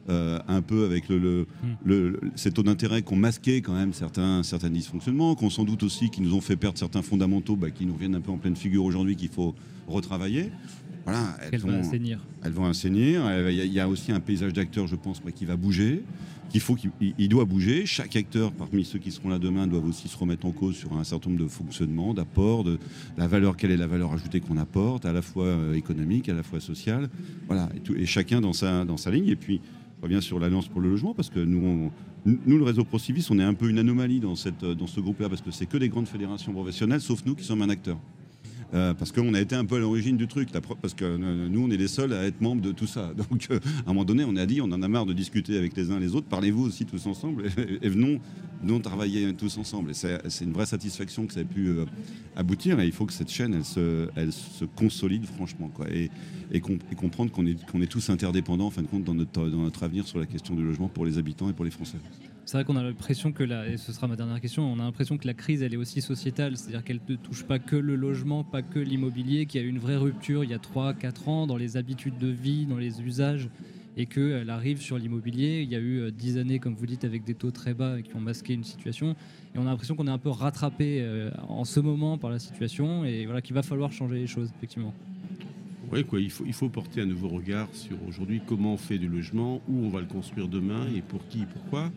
euh, 0.08 0.40
un 0.48 0.62
peu 0.62 0.86
avec 0.86 1.10
le, 1.10 1.48
le, 1.84 2.20
ces 2.36 2.52
taux 2.52 2.62
d'intérêt 2.62 3.02
qui 3.02 3.12
ont 3.12 3.18
masqué 3.18 3.62
quand 3.62 3.74
même 3.74 3.92
certains, 3.92 4.44
certains 4.44 4.70
dysfonctionnements, 4.70 5.34
qu'on 5.34 5.50
sans 5.50 5.64
doute 5.64 5.82
aussi 5.82 6.10
qui 6.12 6.22
nous 6.22 6.36
ont 6.36 6.42
fait 6.42 6.56
perdre 6.56 6.78
certains 6.78 7.02
fondamentaux 7.02 7.56
bah, 7.56 7.72
qui 7.72 7.86
nous 7.88 7.96
viennent 7.96 8.14
un 8.16 8.22
peu 8.22 8.32
en 8.32 8.38
pleine 8.38 8.56
figure 8.56 8.84
aujourd'hui 8.84 9.16
qu'il 9.16 9.30
faut 9.30 9.56
retravailler. 9.88 10.52
Voilà, 11.06 11.38
elles, 11.52 11.60
vont 11.60 11.80
assainir? 11.80 12.20
Elles 12.44 12.52
vont 12.52 12.66
assainir. 12.66 13.22
Il 13.50 13.72
y, 13.72 13.80
a 13.80 13.88
aussi 13.88 14.12
un 14.12 14.20
paysage 14.20 14.54
d'acteurs, 14.54 14.88
je 14.88 14.96
pense, 14.96 15.22
qui 15.36 15.46
va 15.46 15.56
bouger 15.56 16.04
qu'il 16.50 16.62
faut 16.62 16.76
qu'il 16.76 17.30
doit 17.30 17.46
bouger. 17.46 17.86
Chaque 17.86 18.16
acteur, 18.16 18.52
parmi 18.52 18.86
ceux 18.86 19.00
qui 19.00 19.12
seront 19.12 19.30
là 19.30 19.40
demain, 19.40 19.68
doivent 19.68 19.88
aussi 19.88 20.08
se 20.08 20.18
remettre 20.18 20.46
en 20.46 20.52
cause 20.52 20.76
sur 20.76 20.94
un 20.94 21.04
certain 21.04 21.30
nombre 21.30 21.44
de 21.44 21.50
fonctionnements, 21.50 22.14
d'apports, 22.14 22.64
de 22.64 22.80
la 23.18 23.28
valeur, 23.28 23.58
quelle 23.58 23.72
est 23.72 23.78
la 23.78 23.88
valeur 23.88 24.14
ajoutée 24.14 24.40
qu'on 24.40 24.58
apporte, 24.58 25.06
à 25.06 25.14
la 25.14 25.22
fois 25.22 25.46
euh, 25.46 25.74
économique, 25.74 26.30
à 26.30 26.34
la 26.34 26.44
fois 26.44 26.60
sociale. 26.60 27.10
Voilà, 27.48 27.70
et, 27.98 28.06
chacun 28.06 28.42
dans 28.42 28.54
sa, 28.54 28.86
dans 28.86 28.98
sa 28.98 29.12
ligne. 29.12 29.28
Et 29.28 29.36
puis, 29.36 29.60
je 29.98 30.04
reviens 30.04 30.22
sur 30.22 30.40
l'Alliance 30.40 30.68
pour 30.68 30.82
le 30.82 30.90
logement, 30.90 31.14
parce 31.14 31.30
que 31.30 31.40
nous, 31.40 31.92
nous, 32.26 32.58
le 32.58 32.64
réseau 32.64 32.84
ProCivis, 32.84 33.28
on 33.30 33.40
est 33.40 33.44
un 33.44 33.54
peu 33.54 33.70
une 33.70 33.80
anomalie 33.80 34.20
dans, 34.20 34.36
cette, 34.36 34.64
dans 34.64 34.88
ce 34.88 35.00
groupe-là, 35.00 35.30
parce 35.30 35.42
que 35.42 35.52
c'est 35.52 35.66
que 35.66 35.78
des 35.78 35.90
grandes 35.90 36.08
fédérations 36.08 36.54
professionnelles, 36.54 37.02
sauf 37.02 37.26
nous 37.26 37.36
qui 37.36 37.44
sommes 37.44 37.64
un 37.64 37.70
acteur. 37.70 37.98
Euh, 38.76 38.94
parce 38.94 39.14
qu'on 39.14 39.34
a 39.34 39.40
été 39.40 39.56
un 39.56 39.64
peu 39.64 39.78
à 39.78 39.80
l'origine 39.80 40.18
du 40.18 40.28
truc, 40.28 40.50
parce 40.52 40.94
que 40.94 41.06
euh, 41.06 41.48
nous, 41.50 41.64
on 41.64 41.70
est 41.70 41.78
les 41.78 41.88
seuls 41.88 42.12
à 42.12 42.26
être 42.26 42.42
membres 42.42 42.62
de 42.62 42.74
tout 42.74 42.88
ça. 42.88 43.14
Donc, 43.30 43.48
euh, 43.50 43.60
à 43.86 43.90
un 43.90 43.94
moment 43.94 44.04
donné, 44.04 44.26
on 44.26 44.36
a 44.36 44.46
dit, 44.46 44.60
on 44.60 44.66
en 44.66 44.82
a 44.82 44.88
marre 44.90 45.06
de 45.06 45.14
discuter 45.14 45.58
avec 45.58 45.78
les 45.78 45.92
uns 45.92 46.00
les 46.00 46.14
autres, 46.14 46.28
parlez-vous 46.28 46.66
aussi 46.66 46.86
tous 46.86 47.06
ensemble 47.08 47.46
et, 47.82 47.90
venons, 47.90 48.20
travailler 48.82 49.34
tous 49.34 49.58
ensemble. 49.58 49.94
C'est 49.94 50.44
une 50.44 50.52
vraie 50.52 50.66
satisfaction 50.66 51.26
que 51.26 51.34
ça 51.34 51.42
ait 51.42 51.46
pu 51.46 51.76
aboutir. 52.36 52.80
Et 52.80 52.86
il 52.86 52.92
faut 52.92 53.06
que 53.06 53.14
cette 53.14 53.30
chaîne, 53.30 53.54
elle 53.54 54.32
se, 54.34 54.66
consolide 54.76 55.26
franchement. 55.26 55.72
Et, 55.92 56.10
comprendre 56.96 57.32
qu'on 57.32 57.46
est, 57.46 57.88
tous 57.88 58.10
interdépendants, 58.10 58.68
en 58.68 58.72
fin 58.72 58.82
de 58.82 58.88
compte, 58.88 59.04
dans 59.04 59.14
notre 59.14 59.84
avenir 59.84 60.08
sur 60.08 60.20
la 60.20 60.26
question 60.26 60.56
du 60.56 60.64
logement 60.64 60.90
pour 60.90 61.06
les 61.06 61.18
habitants 61.18 61.50
et 61.50 61.54
pour 61.54 61.64
les 61.64 61.72
Français. 61.72 61.98
C'est 62.46 62.58
vrai 62.58 62.64
qu'on 62.64 62.76
a 62.76 62.84
l'impression 62.84 63.32
que, 63.32 63.44
la, 63.44 63.68
et 63.68 63.78
ce 63.78 63.92
sera 63.92 64.08
ma 64.08 64.16
dernière 64.16 64.40
question, 64.40 64.72
on 64.72 64.80
a 64.80 64.84
l'impression 64.84 65.18
que 65.18 65.26
la 65.26 65.34
crise, 65.34 65.64
elle 65.64 65.74
est 65.74 65.78
aussi 65.78 66.00
sociétale, 66.00 66.58
c'est-à-dire 66.58 66.84
qu'elle 66.84 67.00
ne 67.10 67.16
touche 67.16 67.44
pas 67.44 67.58
que 67.58 67.76
le 67.76 67.96
logement, 67.96 68.44
pas 68.44 68.62
que 68.62 68.78
l'immobilier, 68.78 69.48
qu'il 69.48 69.62
y 69.62 69.64
a 69.64 69.68
eu 69.68 69.70
une 69.70 69.80
vraie 69.80 69.98
rupture 69.98 70.44
il 70.44 70.52
y 70.52 70.54
a 70.54 70.60
3-4 70.60 71.28
ans 71.28 71.48
dans 71.48 71.58
les 71.58 71.76
habitudes 71.76 72.20
de 72.20 72.28
vie, 72.28 72.68
dans 72.68 72.78
les 72.78 73.02
usages, 73.02 73.50
et 73.98 74.06
qu'elle 74.06 74.52
arrive 74.52 74.80
sur 74.80 75.00
l'immobilier. 75.00 75.62
Il 75.64 75.72
y 75.72 75.76
a 75.76 75.80
eu 75.80 76.12
10 76.12 76.38
euh, 76.38 76.42
années, 76.42 76.60
comme 76.60 76.76
vous 76.76 76.86
dites, 76.86 77.04
avec 77.04 77.24
des 77.24 77.34
taux 77.34 77.50
très 77.50 77.74
bas 77.74 78.00
qui 78.04 78.16
ont 78.16 78.20
masqué 78.20 78.54
une 78.54 78.64
situation, 78.64 79.16
et 79.56 79.58
on 79.58 79.64
a 79.64 79.72
l'impression 79.72 79.96
qu'on 79.96 80.06
est 80.06 80.12
un 80.12 80.20
peu 80.20 80.30
rattrapé 80.30 81.00
euh, 81.02 81.32
en 81.48 81.66
ce 81.66 81.80
moment 81.80 82.20
par 82.20 82.30
la 82.30 82.38
situation, 82.38 83.06
et 83.06 83.26
voilà 83.26 83.42
qu'il 83.42 83.56
va 83.56 83.64
falloir 83.64 83.92
changer 83.92 84.18
les 84.18 84.28
choses, 84.28 84.52
effectivement. 84.56 84.94
Oui, 85.92 86.04
quoi, 86.04 86.20
il, 86.20 86.30
faut, 86.30 86.70
porter 86.70 87.02
un 87.02 87.06
nouveau 87.06 87.30
regard 87.30 87.70
sur 87.74 87.98
aujourd'hui 88.08 88.42
comment 88.46 88.74
on 88.74 88.78
fait 88.78 89.00
du 89.00 89.08
logement, 89.08 89.62
où 89.68 89.86
on 89.86 89.90
va 89.90 90.00
le 90.00 90.08
construire 90.08 90.48
demain 90.48 90.86
et 90.96 91.02
pour 91.02 91.28
qui 91.28 91.42
et 91.42 91.46
pourquoi. 91.46 91.92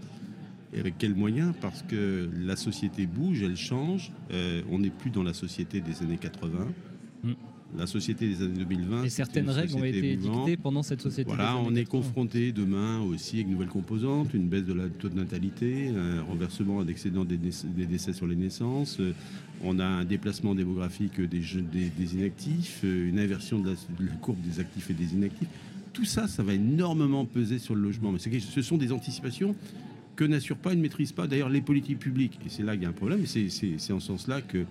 Et 0.72 0.80
avec 0.80 0.98
quels 0.98 1.14
moyens? 1.14 1.54
Parce 1.60 1.82
que 1.82 2.28
la 2.44 2.56
société 2.56 3.06
bouge, 3.06 3.42
elle 3.42 3.56
change. 3.56 4.12
Euh, 4.30 4.62
on 4.70 4.78
n'est 4.78 4.90
plus 4.90 5.10
dans 5.10 5.22
la 5.22 5.34
société 5.34 5.80
des 5.80 6.02
années 6.02 6.18
80. 6.18 6.66
Mm. 7.24 7.32
La 7.76 7.86
société 7.86 8.26
des 8.26 8.42
années 8.42 8.64
2020. 8.64 9.04
Et 9.04 9.10
certaines 9.10 9.50
règles 9.50 9.74
ont 9.76 9.84
été 9.84 10.16
dictées 10.16 10.56
pendant 10.56 10.82
cette 10.82 11.02
société. 11.02 11.28
Voilà, 11.28 11.56
on 11.58 11.74
est 11.74 11.84
confronté 11.84 12.50
demain 12.50 13.00
aussi 13.00 13.36
avec 13.36 13.46
une 13.46 13.52
nouvelle 13.52 13.68
composante, 13.68 14.32
une 14.32 14.48
baisse 14.48 14.64
de 14.64 14.72
la 14.72 14.88
taux 14.88 15.10
de 15.10 15.16
natalité, 15.16 15.88
un 15.88 16.22
renversement 16.22 16.82
d'excédent 16.82 17.26
des, 17.26 17.36
des, 17.36 17.86
décès 17.86 18.14
sur 18.14 18.26
les 18.26 18.36
naissances. 18.36 18.98
Euh, 19.00 19.12
on 19.62 19.78
a 19.80 19.84
un 19.84 20.04
déplacement 20.04 20.54
démographique 20.54 21.20
des, 21.20 21.40
des, 21.40 21.90
des 21.90 22.14
inactifs, 22.14 22.80
euh, 22.84 23.08
une 23.08 23.18
inversion 23.18 23.58
de 23.58 23.70
la, 23.70 24.14
courbe 24.22 24.40
des 24.40 24.60
actifs 24.60 24.88
et 24.88 24.94
des 24.94 25.12
inactifs. 25.12 25.48
Tout 25.92 26.06
ça, 26.06 26.26
ça 26.26 26.42
va 26.42 26.54
énormément 26.54 27.26
peser 27.26 27.58
sur 27.58 27.74
le 27.74 27.82
logement. 27.82 28.12
Mais 28.12 28.18
ce 28.18 28.62
sont 28.62 28.78
des 28.78 28.92
anticipations 28.92 29.54
que 30.18 30.24
n'assurent 30.24 30.58
pas 30.58 30.72
et 30.72 30.76
ne 30.76 30.82
maîtrisent 30.82 31.12
pas 31.12 31.28
d'ailleurs 31.28 31.48
les 31.48 31.60
politiques 31.60 32.00
publiques. 32.00 32.40
Et 32.44 32.48
c'est 32.48 32.64
là 32.64 32.72
qu'il 32.74 32.82
y 32.82 32.86
a 32.86 32.88
un 32.88 32.92
problème. 32.92 33.22
Et 33.22 33.48
c'est 33.48 33.92
en 33.92 34.00
ce 34.00 34.08
sens-là 34.08 34.42
que, 34.42 34.64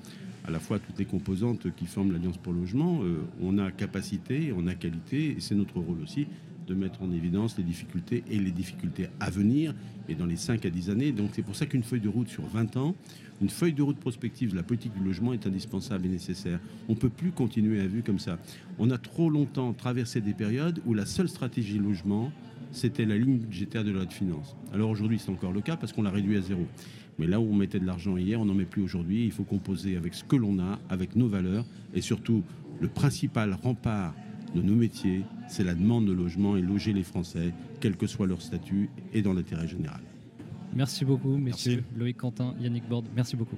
à 0.46 0.52
la 0.52 0.60
fois, 0.60 0.78
toutes 0.78 1.00
les 1.00 1.06
composantes 1.06 1.74
qui 1.74 1.86
forment 1.86 2.12
l'Alliance 2.12 2.36
pour 2.36 2.52
le 2.52 2.60
logement, 2.60 3.00
euh, 3.02 3.16
on 3.42 3.58
a 3.58 3.72
capacité, 3.72 4.54
on 4.56 4.68
a 4.68 4.76
qualité, 4.76 5.38
et 5.38 5.40
c'est 5.40 5.56
notre 5.56 5.80
rôle 5.80 6.02
aussi 6.04 6.28
de 6.68 6.74
mettre 6.74 7.02
en 7.02 7.14
évidence 7.14 7.58
les 7.58 7.64
difficultés 7.64 8.26
et 8.30 8.38
les 8.38 8.52
difficultés 8.52 9.08
à 9.22 9.30
venir, 9.30 9.74
et 10.10 10.16
dans 10.16 10.26
les 10.26 10.36
5 10.36 10.66
à 10.66 10.70
10 10.70 10.90
années. 10.90 11.14
Donc 11.14 11.30
c'est 11.32 11.44
pour 11.44 11.56
ça 11.56 11.66
qu'une 11.66 11.84
feuille 11.84 12.02
de 12.02 12.10
route 12.10 12.28
sur 12.28 12.46
20 12.46 12.76
ans, 12.76 12.94
une 13.42 13.50
feuille 13.50 13.72
de 13.72 13.82
route 13.82 14.00
prospective 14.00 14.52
de 14.52 14.58
la 14.58 14.64
politique 14.64 14.94
du 14.94 15.02
logement 15.02 15.32
est 15.32 15.48
indispensable 15.48 16.08
et 16.08 16.10
nécessaire. 16.10 16.60
On 16.90 16.94
ne 16.94 16.98
peut 16.98 17.10
plus 17.10 17.32
continuer 17.32 17.80
à 17.80 17.88
vue 17.88 18.04
comme 18.04 18.20
ça. 18.20 18.38
On 18.80 18.92
a 18.92 18.98
trop 18.98 19.30
longtemps 19.30 19.72
traversé 19.72 20.20
des 20.20 20.34
périodes 20.34 20.82
où 20.86 20.94
la 20.94 21.06
seule 21.06 21.30
stratégie 21.30 21.80
logement, 21.80 22.34
c'était 22.72 23.06
la 23.06 23.18
ligne 23.18 23.38
budgétaire 23.40 23.84
de 23.84 23.90
la 23.90 23.98
loi 23.98 24.06
de 24.06 24.14
finances. 24.14 24.56
Alors 24.74 24.90
aujourd'hui, 24.90 25.20
c'est 25.20 25.32
encore 25.32 25.52
le 25.52 25.62
cas 25.62 25.76
parce 25.78 25.94
qu'on 25.94 26.04
l'a 26.04 26.12
réduit 26.12 26.38
à 26.38 26.42
zéro. 26.42 26.66
Mais 27.20 27.28
là 27.28 27.40
où 27.40 27.50
on 27.50 27.56
mettait 27.56 27.80
de 27.80 27.86
l'argent 27.86 28.18
hier, 28.18 28.40
on 28.40 28.46
n'en 28.46 28.54
met 28.54 28.66
plus 28.66 28.82
aujourd'hui. 28.82 29.26
Il 29.26 29.32
faut 29.32 29.44
composer 29.44 29.98
avec 29.98 30.14
ce 30.14 30.24
que 30.24 30.36
l'on 30.36 30.60
a, 30.60 30.80
avec 30.90 31.16
nos 31.16 31.28
valeurs 31.28 31.66
et 31.94 32.02
surtout 32.02 32.44
le 32.80 32.88
principal 32.88 33.54
rempart 33.54 34.14
de 34.56 34.62
nos 34.62 34.76
métiers, 34.76 35.24
c'est 35.48 35.64
la 35.64 35.74
demande 35.74 36.06
de 36.06 36.14
logement 36.14 36.58
et 36.58 36.62
loger 36.62 36.94
les 36.94 37.04
Français, 37.04 37.54
quel 37.80 37.98
que 37.98 38.08
soit 38.08 38.28
leur 38.28 38.42
statut 38.42 38.90
et 39.14 39.22
dans 39.22 39.34
l'intérêt 39.34 39.68
général. 39.68 40.02
Merci 40.76 41.06
beaucoup, 41.06 41.38
messieurs. 41.38 41.84
Loïc 41.96 42.18
Quentin, 42.18 42.54
Yannick 42.60 42.88
Borde, 42.88 43.08
merci 43.16 43.36
beaucoup. 43.36 43.58